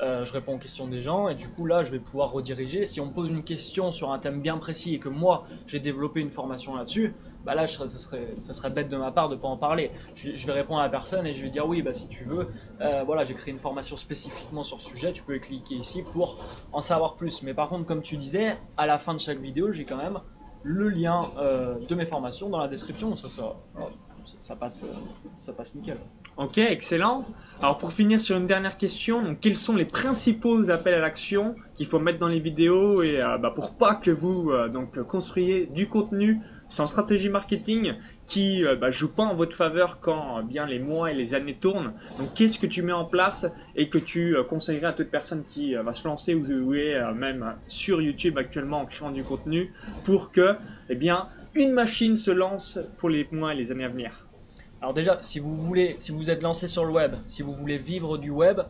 Euh, 0.02 0.26
je 0.26 0.34
réponds 0.34 0.56
aux 0.56 0.60
questions 0.60 0.88
des 0.88 1.02
gens 1.02 1.30
et 1.30 1.36
du 1.36 1.48
coup 1.50 1.66
là 1.66 1.84
je 1.84 1.92
vais 1.92 2.00
pouvoir 2.00 2.32
rediriger. 2.32 2.86
Si 2.86 3.00
on 3.00 3.08
me 3.08 3.12
pose 3.12 3.30
une 3.30 3.44
question 3.44 3.92
sur 3.92 4.12
un 4.12 4.20
thème 4.20 4.42
bien 4.42 4.58
précis 4.58 4.96
et 4.96 5.00
que 5.00 5.10
moi 5.10 5.46
j'ai 5.68 5.80
développé 5.80 6.22
une 6.22 6.32
formation 6.32 6.76
là-dessus, 6.76 7.14
bah 7.46 7.54
là 7.54 7.66
je 7.66 7.74
ça, 7.78 7.88
serait, 7.88 8.70
bête 8.70 8.90
de 8.90 8.98
ma 8.98 9.12
part 9.12 9.30
de 9.30 9.36
pas 9.36 9.48
en 9.48 9.58
parler. 9.58 9.92
Je, 10.16 10.46
vais 10.48 10.54
répondre 10.54 10.80
à 10.80 10.84
la 10.84 10.90
personne 10.90 11.28
et 11.28 11.34
je 11.34 11.44
vais 11.44 11.50
dire 11.50 11.68
oui 11.68 11.82
bah 11.82 11.94
si 11.94 12.08
tu 12.08 12.24
veux, 12.24 12.48
euh, 12.82 13.04
voilà 13.06 13.26
j'ai 13.26 13.36
créé 13.36 13.54
une 13.54 13.60
formation 13.60 13.96
spécifiquement 13.96 14.64
sur 14.64 14.82
ce 14.82 14.90
sujet, 14.90 15.14
tu 15.14 15.22
peux 15.24 15.38
cliquer 15.38 15.76
ici 15.76 16.04
pour 16.12 16.44
en 16.74 16.82
savoir 16.82 17.16
plus. 17.16 17.44
Mais 17.44 17.54
par 17.54 17.70
contre 17.70 17.86
comme 17.86 18.02
tu 18.02 18.18
disais, 18.18 18.58
à 18.78 18.88
la 18.88 18.98
fin 18.98 19.14
de 19.14 19.20
chaque 19.20 19.40
vidéo 19.40 19.72
j'ai 19.72 19.86
quand 19.86 19.98
même 19.98 20.20
le 20.64 20.90
lien 20.90 21.32
euh, 21.38 21.76
de 21.88 21.96
mes 21.96 22.06
formations 22.06 22.50
dans 22.50 22.60
la 22.60 22.68
description. 22.68 23.16
Ça, 23.16 23.30
ça, 23.30 23.56
ça, 24.24 24.56
passe, 24.56 24.84
euh, 24.84 24.94
ça 25.38 25.54
passe 25.54 25.76
nickel. 25.76 25.98
Ok, 26.38 26.58
excellent. 26.58 27.26
Alors 27.60 27.78
pour 27.78 27.94
finir 27.94 28.22
sur 28.22 28.38
une 28.38 28.48
dernière 28.48 28.78
question, 28.78 29.22
donc, 29.22 29.40
quels 29.40 29.58
sont 29.58 29.76
les 29.76 29.86
principaux 29.86 30.70
appels 30.70 30.94
à 30.94 31.00
l'action 31.00 31.56
qu'il 31.76 31.88
faut 31.88 32.00
mettre 32.00 32.20
dans 32.20 32.28
les 32.28 32.40
vidéos 32.40 33.04
et 33.04 33.22
euh, 33.22 33.38
bah, 33.38 33.52
pour 33.54 33.76
pas 33.76 33.96
que 33.96 34.12
vous 34.12 34.52
euh, 34.52 34.70
donc 34.70 34.98
du 35.74 35.88
contenu 35.88 36.42
sans 36.72 36.88
stratégie 36.88 37.30
marketing 37.30 37.96
qui 38.26 38.66
euh, 38.66 38.78
bah, 38.78 38.90
joue 38.92 39.10
pas 39.10 39.24
en 39.24 39.36
votre 39.36 39.56
faveur 39.56 40.00
quand 40.00 40.40
euh, 40.40 40.42
bien 40.42 40.66
les 40.66 40.80
mois 40.80 41.12
et 41.12 41.14
les 41.14 41.36
années 41.36 41.56
tournent. 41.56 41.92
Donc 42.18 42.34
qu'est-ce 42.34 42.58
que 42.58 42.66
tu 42.66 42.82
mets 42.82 42.94
en 42.94 43.04
place 43.04 43.46
et 43.76 43.90
que 43.90 43.98
tu 43.98 44.38
euh, 44.38 44.44
conseillerais 44.44 44.88
à 44.88 44.94
toute 44.94 45.10
personne 45.10 45.44
qui 45.44 45.76
va 45.76 45.94
se 45.94 46.08
lancer 46.08 46.34
ou, 46.34 46.74
est 46.74 47.14
même 47.14 47.56
sur 47.68 48.02
YouTube 48.02 48.38
actuellement 48.38 48.80
en 48.80 48.86
créant 48.86 49.12
du 49.12 49.24
contenu 49.24 49.74
pour 50.06 50.32
que 50.32 50.56
eh 50.90 50.96
bien 50.96 51.28
une 51.54 51.72
machine 51.72 52.16
se 52.16 52.32
lance 52.32 52.80
pour 52.98 53.10
les 53.10 53.28
mois 53.32 53.54
et 53.54 53.58
les 53.58 53.72
années 53.72 53.86
à 53.86 53.90
venir. 53.90 54.28
Alors 54.82 54.94
déjà, 54.94 55.18
si 55.22 55.40
vous 55.40 55.56
voulez, 55.56 55.96
si 55.98 56.12
vous 56.12 56.30
êtes 56.30 56.42
lancé 56.42 56.68
sur 56.68 56.86
le 56.86 56.92
web, 56.92 57.14
si 57.28 57.44
vous 57.44 57.54
voulez 57.54 57.78
vivre 57.78 58.18
du 58.18 58.30
web, 58.30 58.62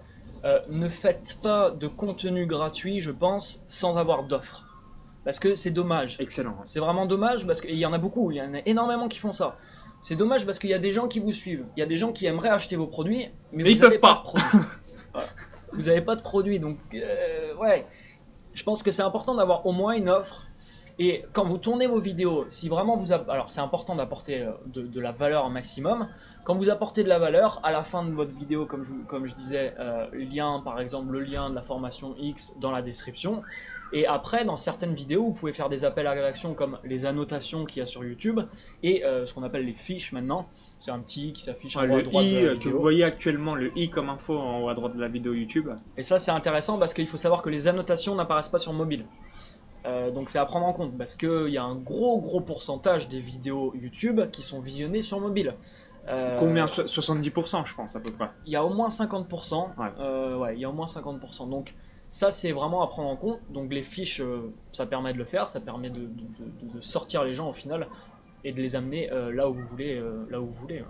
euh, 0.44 0.60
ne 0.70 0.90
faites 0.90 1.38
pas 1.42 1.72
de 1.72 1.88
contenu 1.88 2.46
gratuit, 2.46 3.00
je 3.00 3.12
pense, 3.12 3.64
sans 3.68 3.98
avoir 3.98 4.24
d'offres. 4.24 4.66
Parce 5.24 5.40
que 5.40 5.56
c'est 5.56 5.70
dommage. 5.72 6.18
Excellent. 6.20 6.58
C'est 6.66 6.80
vraiment 6.80 7.06
dommage 7.06 7.46
parce 7.46 7.62
qu'il 7.62 7.76
y 7.76 7.86
en 7.86 7.94
a 7.94 8.00
beaucoup, 8.00 8.32
il 8.32 8.38
y 8.38 8.42
en 8.42 8.54
a 8.56 8.60
énormément 8.66 9.08
qui 9.08 9.20
font 9.20 9.32
ça. 9.32 9.58
C'est 10.02 10.16
dommage 10.16 10.46
parce 10.46 10.58
qu'il 10.58 10.72
y 10.72 10.74
a 10.74 10.80
des 10.80 10.92
gens 10.92 11.08
qui 11.08 11.20
vous 11.20 11.32
suivent, 11.32 11.66
il 11.78 11.80
y 11.80 11.84
a 11.84 11.86
des 11.86 11.96
gens 11.96 12.12
qui 12.12 12.26
aimeraient 12.26 12.50
acheter 12.50 12.76
vos 12.76 12.88
produits, 12.88 13.28
mais, 13.52 13.64
Mais 13.64 13.64
vous 13.66 13.70
ils 13.76 13.80
peuvent 13.80 14.00
pas. 14.00 14.16
de 14.16 14.22
produits. 14.22 14.48
Voilà. 15.14 15.28
Vous 15.74 15.82
n'avez 15.84 16.02
pas 16.02 16.16
de 16.16 16.22
produits, 16.22 16.58
donc 16.60 16.78
euh, 16.94 17.54
ouais. 17.56 17.86
Je 18.54 18.64
pense 18.64 18.82
que 18.82 18.92
c'est 18.92 19.02
important 19.02 19.36
d'avoir 19.36 19.66
au 19.66 19.72
moins 19.74 19.94
une 19.94 20.10
offre. 20.10 20.48
Et 21.04 21.26
quand 21.34 21.46
vous 21.46 21.58
tournez 21.58 21.88
vos 21.88 22.00
vidéos, 22.00 22.46
si 22.48 22.70
vraiment 22.70 22.96
vous... 22.96 23.12
Alors 23.12 23.50
c'est 23.50 23.60
important 23.60 23.96
d'apporter 23.96 24.44
euh, 24.44 24.52
de, 24.68 24.84
de 24.84 25.00
la 25.00 25.12
valeur 25.12 25.46
un 25.46 25.50
maximum. 25.50 26.08
Quand 26.44 26.54
vous 26.54 26.70
apportez 26.70 27.04
de 27.04 27.10
la 27.10 27.18
valeur, 27.18 27.60
à 27.64 27.72
la 27.72 27.84
fin 27.84 28.06
de 28.06 28.12
votre 28.12 28.38
vidéo, 28.38 28.68
comme 28.68 28.84
je, 28.84 28.94
comme 29.08 29.26
je 29.26 29.34
disais, 29.34 29.74
euh, 29.80 30.06
lien 30.14 30.62
par 30.64 30.80
exemple, 30.80 31.12
le 31.12 31.22
lien 31.22 31.50
de 31.50 31.56
la 31.56 31.64
formation 31.64 32.14
X 32.20 32.54
dans 32.60 32.70
la 32.70 32.84
description. 32.84 33.42
Et 33.94 34.06
après, 34.06 34.46
dans 34.46 34.58
certaines 34.58 34.94
vidéos, 34.94 35.24
vous 35.24 35.34
pouvez 35.34 35.54
faire 35.54 35.70
des 35.70 35.86
appels 35.86 36.06
à 36.06 36.14
l'action 36.14 36.54
comme 36.54 36.78
les 36.84 37.08
annotations 37.08 37.66
qu'il 37.66 37.80
y 37.80 37.82
a 37.82 37.88
sur 37.88 38.06
YouTube 38.06 38.40
et 38.84 39.04
euh, 39.04 39.26
ce 39.26 39.34
qu'on 39.34 39.42
appelle 39.42 39.66
les 39.66 39.74
fiches 39.74 40.12
maintenant. 40.12 40.50
C'est 40.80 40.92
un 40.92 41.00
petit 41.00 41.30
i 41.30 41.34
qui 41.34 41.42
s'affiche 41.42 41.78
en 41.78 41.82
Ouais, 41.82 41.90
haut 41.90 41.94
à 41.96 41.98
le 41.98 42.04
droite 42.04 42.26
de 42.26 42.30
i 42.30 42.34
la 42.44 42.50
euh, 42.52 42.58
que 42.60 42.70
vous 42.70 42.80
voyez 42.80 43.04
actuellement, 43.04 43.56
le 43.56 43.76
i 43.76 43.90
comme 43.90 44.10
info 44.12 44.38
en 44.38 44.62
haut 44.62 44.70
à 44.70 44.76
droite 44.76 44.96
de 44.96 45.02
la 45.02 45.08
vidéo 45.08 45.34
YouTube. 45.34 45.70
Et 45.98 46.04
ça, 46.04 46.20
c'est 46.20 46.32
intéressant 46.32 46.78
parce 46.78 46.94
qu'il 46.94 47.08
faut 47.08 47.18
savoir 47.18 47.42
que 47.42 47.50
les 47.50 47.68
annotations 47.68 48.14
n'apparaissent 48.14 48.50
pas 48.50 48.60
sur 48.60 48.72
mobile. 48.72 49.06
Euh, 49.86 50.12
donc 50.12 50.30
c'est 50.30 50.38
à 50.40 50.46
prendre 50.46 50.66
en 50.68 50.74
compte 50.74 50.96
parce 50.98 51.16
qu'il 51.16 51.50
y 51.50 51.58
a 51.58 51.64
un 51.64 51.76
gros 51.76 52.20
gros 52.20 52.40
pourcentage 52.42 53.10
des 53.10 53.20
vidéos 53.20 53.74
YouTube 53.76 54.22
qui 54.32 54.42
sont 54.44 54.60
visionnées 54.62 55.02
sur 55.02 55.20
mobile. 55.20 55.56
Euh, 56.08 56.36
Combien? 56.38 56.68
So- 56.68 56.84
70% 56.86 57.66
je 57.66 57.76
pense 57.76 57.96
à 57.96 58.00
peu 58.00 58.12
près. 58.12 58.30
Il 58.46 58.52
y 58.52 58.56
a 58.56 58.64
au 58.66 58.74
moins 58.74 58.90
50%. 58.90 59.70
Ouais. 59.78 59.88
Euh, 60.00 60.38
ouais, 60.38 60.56
il 60.56 60.62
y 60.62 60.66
a 60.66 60.70
au 60.70 60.74
moins 60.74 60.86
50%. 60.86 61.48
Donc 61.50 61.74
ça, 62.10 62.30
c'est 62.32 62.52
vraiment 62.52 62.82
à 62.84 62.88
prendre 62.88 63.10
en 63.10 63.16
compte. 63.16 63.40
Donc 63.50 63.72
les 63.74 63.84
fiches, 63.84 64.22
euh, 64.22 64.54
ça 64.72 64.86
permet 64.86 65.14
de 65.14 65.18
le 65.18 65.26
faire, 65.26 65.48
ça 65.48 65.60
permet 65.62 65.90
de, 65.90 66.02
de- 66.02 66.06
de- 66.06 66.74
de 66.76 66.82
sortir 66.82 67.24
les 67.24 67.34
gens 67.34 67.50
au 67.50 67.54
final 67.54 67.88
et 68.44 68.52
de 68.52 68.62
les 68.62 68.76
amener 68.76 69.10
là 69.34 69.50
où 69.50 69.54
vous 69.54 69.68
voulez. 69.68 70.02
là 70.30 70.42
où 70.42 70.46
vous 70.48 70.54
voulez. 70.62 70.84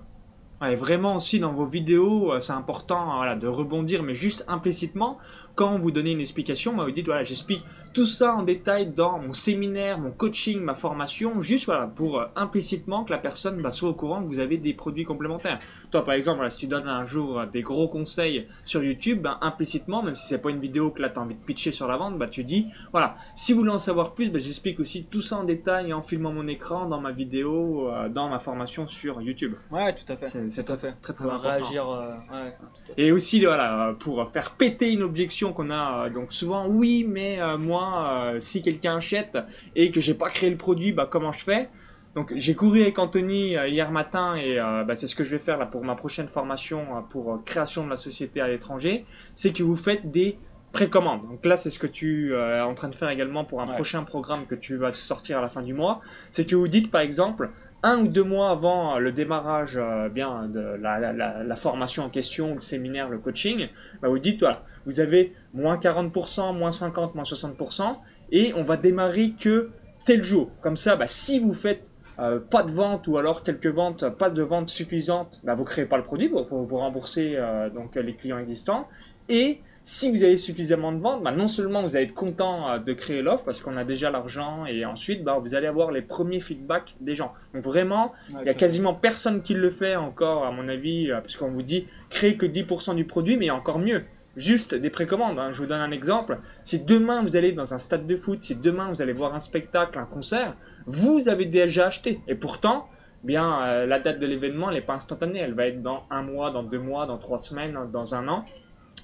Ouais. 0.62 0.76
Vraiment 0.76 1.16
aussi 1.16 1.40
dans 1.40 1.54
vos 1.54 1.66
vidéos, 1.66 2.34
euh, 2.34 2.40
c'est 2.40 2.54
important 2.54 3.16
voilà, 3.18 3.36
de 3.36 3.48
rebondir, 3.48 4.04
mais 4.04 4.16
juste 4.16 4.46
implicitement, 4.48 5.18
quand 5.56 5.78
vous 5.78 5.92
donnez 5.92 6.12
une 6.12 6.22
explication, 6.22 6.74
moi 6.74 6.86
vous 6.86 6.92
dites 6.92 7.06
voilà, 7.06 7.24
j'explique 7.24 7.64
tout 7.94 8.06
ça 8.06 8.36
en 8.36 8.44
détail 8.44 8.92
dans 8.92 9.20
mon 9.20 9.34
séminaire, 9.34 10.00
mon 10.00 10.12
coaching, 10.12 10.60
ma 10.62 10.76
formation, 10.76 11.42
juste 11.42 11.66
voilà, 11.66 11.88
pour 11.88 12.20
euh, 12.20 12.26
implicitement 12.36 13.04
que 13.04 13.12
la 13.12 13.18
personne 13.18 13.62
bah, 13.62 13.72
soit 13.72 13.90
au 13.90 13.94
courant 13.94 14.22
que 14.22 14.28
vous 14.28 14.40
avez 14.40 14.58
des 14.58 14.74
produits 14.74 15.04
complémentaires. 15.04 15.60
Toi 15.92 16.06
par 16.06 16.14
exemple, 16.14 16.38
voilà, 16.38 16.50
si 16.50 16.60
tu 16.60 16.68
donnes 16.68 16.88
un 16.88 17.04
jour 17.04 17.40
euh, 17.40 17.46
des 17.46 17.62
gros 17.62 17.88
conseils 17.88 18.48
sur 18.64 18.84
YouTube, 18.84 19.22
ben, 19.22 19.38
implicitement, 19.42 20.04
même 20.04 20.16
si 20.16 20.28
c'est 20.28 20.38
pas 20.38 20.52
une 20.52 20.62
vidéo 20.62 20.92
que 20.92 21.02
là 21.02 21.10
tu 21.10 21.20
as 21.20 21.22
envie 21.22 21.36
de 21.36 21.44
pitcher 21.44 21.72
sur 21.72 21.88
la 21.88 21.98
vente, 21.98 22.18
bah, 22.18 22.28
tu 22.28 22.44
dis 22.44 22.68
voilà, 22.92 23.16
si 23.36 23.52
vous 23.52 23.60
voulez 23.60 23.72
en 23.72 23.80
savoir 23.80 24.14
plus, 24.14 24.32
bah, 24.32 24.40
j'explique 24.40 24.80
aussi 24.80 25.06
tout 25.06 25.22
ça 25.22 25.38
en 25.38 25.44
détail 25.44 25.92
en 25.94 26.02
filmant 26.02 26.32
mon 26.32 26.48
écran 26.48 26.86
dans 26.86 27.02
ma 27.02 27.12
vidéo, 27.12 27.90
euh, 27.90 28.10
dans 28.10 28.30
ma 28.30 28.40
formation 28.40 28.88
sur 28.88 29.22
YouTube. 29.22 29.56
Ouais, 29.72 29.94
tout 29.94 30.12
à 30.12 30.16
fait. 30.16 30.28
C'est- 30.52 30.64
tout 30.64 30.74
à 30.74 30.78
fait. 30.78 30.94
Très 31.02 31.14
très 31.14 31.26
important. 31.26 31.50
réagir. 31.50 31.90
euh, 31.90 32.12
ouais. 32.32 32.54
Et 32.98 33.12
aussi, 33.12 33.44
voilà, 33.44 33.96
pour 34.00 34.30
faire 34.32 34.52
péter 34.52 34.92
une 34.92 35.04
objection 35.04 35.54
qu'on 35.54 35.70
a, 35.72 36.06
euh, 36.06 36.10
donc 36.10 36.32
souvent, 36.34 36.68
oui, 36.68 37.06
mais 37.08 37.42
euh, 37.42 37.58
moi, 37.58 38.32
euh, 38.36 38.40
si 38.40 38.62
quelqu'un 38.62 38.98
achète 38.98 39.38
et 39.76 39.92
que 39.92 40.00
j'ai 40.02 40.14
pas 40.14 40.30
créé 40.30 40.50
le 40.50 40.58
produit, 40.58 40.92
bah 40.92 41.08
comment 41.10 41.32
je 41.32 41.44
fais? 41.44 41.70
Donc 42.14 42.34
j'ai 42.36 42.56
couru 42.56 42.82
avec 42.82 43.00
Anthony 43.00 43.56
euh, 43.56 43.70
hier 43.70 43.90
matin 43.90 44.36
et 44.36 44.60
euh, 44.60 44.84
bah, 44.84 44.98
c'est 44.98 45.08
ce 45.08 45.16
que 45.16 45.24
je 45.24 45.32
vais 45.32 45.40
faire 45.40 45.58
là 45.58 45.66
pour 45.66 45.82
ma 45.86 45.96
prochaine 45.96 46.28
formation 46.28 46.98
euh, 46.98 47.00
pour 47.10 47.34
euh, 47.34 47.38
création 47.46 47.86
de 47.86 47.90
la 47.90 47.96
société 47.96 48.42
à 48.42 48.50
l'étranger, 48.50 49.06
c'est 49.34 49.54
que 49.54 49.64
vous 49.64 49.78
faites 49.78 50.12
des 50.12 50.38
précommandes. 50.72 51.22
Donc 51.30 51.46
là, 51.46 51.58
c'est 51.58 51.70
ce 51.70 51.80
que 51.80 51.88
tu 51.88 52.34
euh, 52.34 52.58
es 52.60 52.62
en 52.62 52.74
train 52.74 52.88
de 52.90 52.96
faire 52.96 53.10
également 53.10 53.44
pour 53.46 53.62
un 53.62 53.68
Ouais. 53.68 53.76
prochain 53.76 54.04
programme 54.04 54.46
que 54.46 54.56
tu 54.56 54.76
vas 54.78 54.92
sortir 54.92 55.38
à 55.40 55.42
la 55.42 55.50
fin 55.50 55.62
du 55.62 55.74
mois. 55.74 56.02
C'est 56.32 56.46
que 56.46 56.56
vous 56.56 56.68
dites 56.68 56.90
par 56.92 57.02
exemple 57.02 57.50
un 57.84 57.98
ou 58.00 58.08
deux 58.08 58.24
mois 58.24 58.52
avant 58.52 59.00
le 59.00 59.12
démarrage 59.12 59.76
euh, 59.78 60.08
bien 60.10 60.48
de 60.48 60.60
la, 60.60 61.00
la- 61.00 61.14
la- 61.14 61.44
la 61.44 61.56
formation 61.56 62.04
en 62.04 62.10
question, 62.10 62.56
le 62.56 62.62
séminaire, 62.62 63.10
le 63.10 63.18
coaching, 63.18 63.68
bah, 64.02 64.08
vous 64.10 64.20
dites 64.20 64.40
voilà, 64.40 64.64
vous 64.86 65.00
avez 65.00 65.34
moins 65.54 65.78
40%, 65.78 66.54
moins 66.56 66.70
50%, 66.70 67.16
moins 67.16 67.24
60%, 67.24 67.98
et 68.32 68.54
on 68.56 68.64
va 68.64 68.78
démarrer 68.78 69.32
que 69.32 69.72
tel 70.06 70.24
jour. 70.24 70.52
Comme 70.62 70.78
ça, 70.78 70.96
bah, 70.96 71.08
si 71.08 71.40
vous 71.40 71.54
faites 71.56 71.90
euh, 72.20 72.40
pas 72.40 72.62
de 72.62 72.72
vente 72.72 73.08
ou 73.08 73.18
alors 73.18 73.42
quelques 73.44 73.66
ventes, 73.68 74.08
pas 74.10 74.30
de 74.30 74.44
vente 74.44 74.70
suffisante, 74.70 75.40
bah, 75.44 75.56
vous 75.56 75.64
créez 75.64 75.86
pas 75.86 75.98
le 75.98 76.04
produit, 76.04 76.28
vous, 76.28 76.46
vous 76.66 76.78
remboursez 76.78 77.34
euh, 77.36 77.70
donc 77.72 77.96
les 77.96 78.14
clients 78.16 78.38
existants. 78.38 78.88
Et 79.28 79.60
si 79.84 80.12
vous 80.12 80.24
avez 80.24 80.38
suffisamment 80.38 80.92
de 80.92 81.00
ventes, 81.00 81.24
bah, 81.24 81.32
non 81.32 81.48
seulement 81.48 81.82
vous 81.82 81.96
allez 81.96 82.06
être 82.06 82.14
content 82.14 82.70
euh, 82.70 82.78
de 82.80 82.94
créer 82.94 83.22
l'offre 83.22 83.44
parce 83.44 83.62
qu'on 83.62 83.78
a 83.78 83.84
déjà 83.84 84.12
l'argent 84.12 84.66
et 84.66 84.86
ensuite 84.86 85.24
bah, 85.24 85.40
vous 85.42 85.56
allez 85.56 85.68
avoir 85.68 85.92
les 85.92 86.02
premiers 86.02 86.40
feedbacks 86.40 86.96
des 87.00 87.16
gens. 87.16 87.34
Donc 87.54 87.64
vraiment, 87.64 88.14
il 88.30 88.46
y 88.46 88.50
a 88.50 88.54
quasiment 88.54 88.94
personne 88.94 89.42
qui 89.42 89.54
le 89.56 89.72
fait 89.72 89.96
encore, 89.96 90.46
à 90.46 90.52
mon 90.52 90.68
avis, 90.70 91.12
euh, 91.12 91.20
parce 91.22 91.36
qu'on 91.36 91.50
vous 91.50 91.64
dit 91.64 91.88
créez 92.10 92.38
que 92.38 92.46
10% 92.46 92.96
du 92.96 93.06
produit, 93.06 93.38
mais 93.38 93.50
encore 93.50 93.80
mieux. 93.80 94.04
Juste 94.38 94.74
des 94.76 94.90
précommandes. 94.90 95.38
hein. 95.40 95.52
Je 95.52 95.60
vous 95.62 95.68
donne 95.68 95.82
un 95.82 95.92
exemple. 95.92 96.40
Si 96.64 96.80
demain 96.80 97.22
vous 97.22 97.36
allez 97.36 97.52
dans 97.52 97.74
un 97.74 97.78
stade 97.80 98.08
de 98.08 98.16
foot, 98.16 98.42
si 98.42 98.56
demain 98.56 98.88
vous 98.90 99.02
allez 99.02 99.12
voir 99.14 99.34
un 99.36 99.42
spectacle, 99.42 99.98
un 100.00 100.06
concert, 100.06 100.56
vous 100.86 101.28
avez 101.28 101.46
déjà 101.46 101.88
acheté. 101.88 102.22
Et 102.30 102.36
pourtant, 102.36 102.88
bien 103.24 103.62
euh, 103.64 103.86
la 103.86 104.00
date 104.00 104.20
de 104.20 104.26
l'événement 104.28 104.72
n'est 104.72 104.82
pas 104.82 104.94
instantanée, 104.94 105.40
elle 105.40 105.54
va 105.54 105.66
être 105.68 105.82
dans 105.82 106.04
un 106.10 106.22
mois, 106.22 106.52
dans 106.52 106.64
deux 106.64 106.80
mois, 106.80 107.08
dans 107.08 107.18
trois 107.18 107.40
semaines, 107.40 107.78
dans 107.92 108.16
un 108.16 108.28
an. 108.30 108.46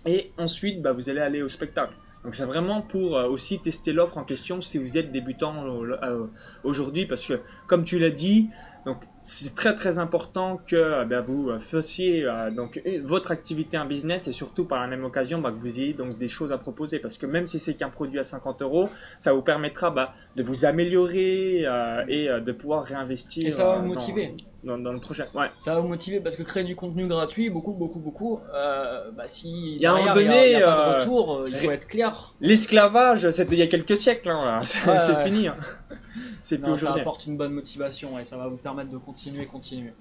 Et 0.06 0.32
ensuite, 0.38 0.82
bah, 0.82 0.92
vous 0.92 1.10
allez 1.10 1.22
aller 1.22 1.42
au 1.42 1.50
spectacle. 1.50 1.94
Donc 2.24 2.36
c'est 2.36 2.46
vraiment 2.46 2.82
pour 2.82 3.18
euh, 3.18 3.28
aussi 3.28 3.60
tester 3.60 3.94
l'offre 3.94 4.18
en 4.18 4.24
question 4.24 4.60
si 4.60 4.78
vous 4.78 4.98
êtes 4.98 5.12
débutant 5.12 5.64
euh, 5.66 6.26
aujourd'hui 6.64 7.06
parce 7.06 7.26
que 7.26 7.40
comme 7.68 7.86
tu 7.86 8.00
l'as 8.00 8.10
dit, 8.10 8.50
donc 8.88 9.04
c'est 9.22 9.54
très 9.54 9.76
très 9.76 10.00
important 10.00 10.62
que 10.66 10.78
euh, 10.78 11.04
ben, 11.04 11.20
vous 11.20 11.50
euh, 11.50 11.60
fassiez 11.60 12.24
euh, 12.24 12.50
donc 12.52 12.82
votre 13.04 13.32
activité 13.32 13.78
en 13.78 13.84
business 13.84 14.30
et 14.30 14.32
surtout 14.32 14.64
par 14.64 14.80
la 14.80 14.88
même 14.88 15.04
occasion 15.04 15.40
bah, 15.40 15.52
que 15.52 15.60
vous 15.60 15.78
ayez 15.78 15.92
donc 15.92 16.18
des 16.18 16.30
choses 16.30 16.54
à 16.54 16.58
proposer 16.58 17.00
parce 17.00 17.18
que 17.18 17.26
même 17.26 17.48
si 17.48 17.60
c'est 17.60 17.74
qu'un 17.74 17.90
produit 17.90 18.18
à 18.18 18.24
50 18.24 18.62
euros, 18.62 18.88
ça 19.20 19.34
vous 19.34 19.42
permettra 19.42 19.90
bah, 19.90 20.14
de 20.38 20.44
vous 20.44 20.64
améliorer 20.64 21.66
et 22.08 22.30
de 22.30 22.52
pouvoir 22.54 22.86
réinvestir. 22.86 23.46
Et 23.46 23.52
ça 23.52 23.66
va 23.66 23.76
vous 23.80 23.88
motiver. 23.88 24.34
Dans, 24.64 24.76
le 24.78 25.00
projet. 25.00 25.26
Ouais. 25.34 25.48
Ça 25.58 25.76
va 25.76 25.82
vous 25.82 25.88
motiver 25.88 26.20
parce 26.20 26.36
que 26.36 26.44
créer 26.44 26.64
du 26.66 26.76
contenu 26.76 27.08
gratuit, 27.08 27.50
beaucoup, 27.50 27.74
beaucoup, 27.74 28.00
beaucoup, 28.00 28.40
bah, 28.54 29.24
si 29.26 29.76
il 29.76 29.82
y 29.82 29.86
a 29.86 29.94
un 29.94 29.98
moment 29.98 30.14
donné, 30.14 30.52
il 30.52 30.60
y 30.60 30.64
a, 30.64 30.66
pas 30.66 30.94
de 30.94 31.00
retour, 31.00 31.46
il 31.48 31.58
faut 31.58 31.72
être 31.72 31.88
clair. 31.88 32.36
L'esclavage, 32.40 33.30
c'était 33.32 33.56
il 33.56 33.60
y 33.60 33.64
a 33.64 33.68
quelques 33.68 33.98
siècles, 33.98 34.30
hein, 34.30 34.60
c'est 34.62 35.24
fini. 35.24 35.48
Hein. 35.48 35.56
C'est 36.42 36.64
ça 36.78 36.94
apporte 36.94 37.26
une 37.26 37.38
bonne 37.38 37.54
motivation 37.54 38.20
et 38.20 38.26
ça 38.26 38.38
va 38.38 38.48
vous 38.48 38.58
permettre 38.58 38.90
de 38.90 38.98
continuer, 38.98 39.46
continuer. 39.46 39.94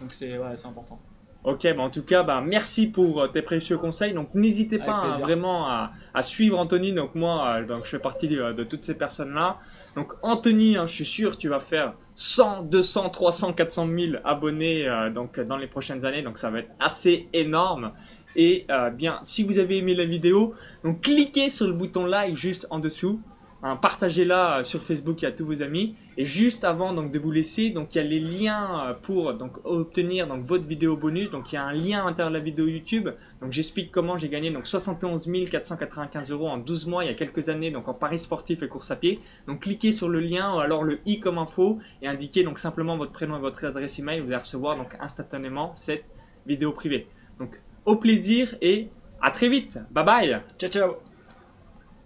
Donc 0.00 0.12
c'est 0.12 0.38
ouais, 0.38 0.66
important. 0.66 1.00
Ok, 1.44 1.62
bah 1.62 1.82
en 1.82 1.90
tout 1.90 2.02
cas, 2.02 2.24
bah, 2.24 2.42
merci 2.44 2.88
pour 2.88 3.22
euh, 3.22 3.28
tes 3.28 3.42
précieux 3.42 3.78
conseils. 3.78 4.12
Donc 4.12 4.34
n'hésitez 4.34 4.78
pas 4.78 4.92
hein, 4.92 5.18
vraiment 5.18 5.68
à, 5.68 6.22
suivre 6.22 6.58
Anthony. 6.58 6.92
Donc 6.92 7.14
moi, 7.14 7.60
euh, 7.60 7.64
donc, 7.64 7.84
je 7.84 7.90
fais 7.90 7.98
partie 8.00 8.28
de, 8.28 8.64
toutes 8.64 8.84
ces 8.84 8.98
personnes-là. 8.98 9.58
Donc 9.94 10.14
Anthony, 10.22 10.76
hein, 10.76 10.86
je 10.86 10.94
suis 10.94 11.04
sûr 11.04 11.38
tu 11.38 11.48
vas 11.48 11.60
faire 11.60 11.94
100, 12.16 12.64
200, 12.64 13.10
300, 13.10 13.52
400 13.52 13.88
000 13.98 14.12
abonnés 14.24 14.88
euh, 14.88 15.10
donc, 15.10 15.38
dans 15.38 15.56
les 15.56 15.68
prochaines 15.68 16.04
années. 16.04 16.22
Donc 16.22 16.38
ça 16.38 16.50
va 16.50 16.58
être 16.58 16.70
assez 16.80 17.28
énorme. 17.32 17.92
Et 18.36 18.66
bien, 18.92 19.18
si 19.22 19.42
vous 19.42 19.58
avez 19.58 19.78
aimé 19.78 19.96
la 19.96 20.04
vidéo, 20.04 20.54
donc 20.84 21.00
cliquez 21.00 21.50
sur 21.50 21.66
le 21.66 21.72
bouton 21.72 22.04
like 22.04 22.36
juste 22.36 22.68
en 22.70 22.78
dessous. 22.78 23.20
Hein, 23.60 23.74
partagez-la 23.74 24.58
euh, 24.58 24.62
sur 24.62 24.84
Facebook 24.84 25.24
et 25.24 25.26
à 25.26 25.32
tous 25.32 25.44
vos 25.44 25.62
amis. 25.62 25.96
Et 26.16 26.24
juste 26.24 26.62
avant 26.62 26.92
donc 26.92 27.10
de 27.10 27.18
vous 27.18 27.32
laisser, 27.32 27.70
donc 27.70 27.94
il 27.94 27.98
y 27.98 28.00
a 28.00 28.04
les 28.04 28.20
liens 28.20 28.88
euh, 28.88 28.94
pour 28.94 29.34
donc 29.34 29.58
obtenir 29.64 30.28
donc 30.28 30.46
votre 30.46 30.64
vidéo 30.64 30.96
bonus. 30.96 31.30
Donc 31.30 31.50
il 31.50 31.56
y 31.56 31.58
a 31.58 31.64
un 31.64 31.72
lien 31.72 32.02
à 32.02 32.04
l'intérieur 32.04 32.30
de 32.30 32.36
la 32.36 32.42
vidéo 32.42 32.68
YouTube. 32.68 33.08
Donc 33.42 33.52
j'explique 33.52 33.90
comment 33.90 34.16
j'ai 34.16 34.28
gagné 34.28 34.52
donc 34.52 34.66
71 34.66 35.28
495 35.50 36.30
euros 36.30 36.48
en 36.48 36.58
12 36.58 36.86
mois 36.86 37.04
il 37.04 37.08
y 37.08 37.10
a 37.10 37.14
quelques 37.14 37.48
années 37.48 37.70
donc 37.70 37.88
en 37.88 37.94
paris 37.94 38.18
sportif 38.18 38.62
et 38.62 38.68
course 38.68 38.92
à 38.92 38.96
pied. 38.96 39.18
Donc 39.48 39.62
cliquez 39.62 39.90
sur 39.90 40.08
le 40.08 40.20
lien 40.20 40.54
ou 40.54 40.60
alors 40.60 40.84
le 40.84 41.00
i 41.04 41.18
comme 41.18 41.38
info 41.38 41.78
et 42.00 42.06
indiquez 42.06 42.44
donc 42.44 42.60
simplement 42.60 42.96
votre 42.96 43.12
prénom 43.12 43.38
et 43.38 43.40
votre 43.40 43.64
adresse 43.64 43.98
email. 43.98 44.20
Vous 44.20 44.28
allez 44.28 44.36
recevoir 44.36 44.76
donc 44.76 44.96
instantanément 45.00 45.74
cette 45.74 46.04
vidéo 46.46 46.70
privée. 46.72 47.08
Donc 47.40 47.60
au 47.84 47.96
plaisir 47.96 48.54
et 48.60 48.88
à 49.20 49.32
très 49.32 49.48
vite. 49.48 49.80
Bye 49.90 50.04
bye. 50.04 50.40
Ciao 50.58 50.70
ciao. 50.70 51.07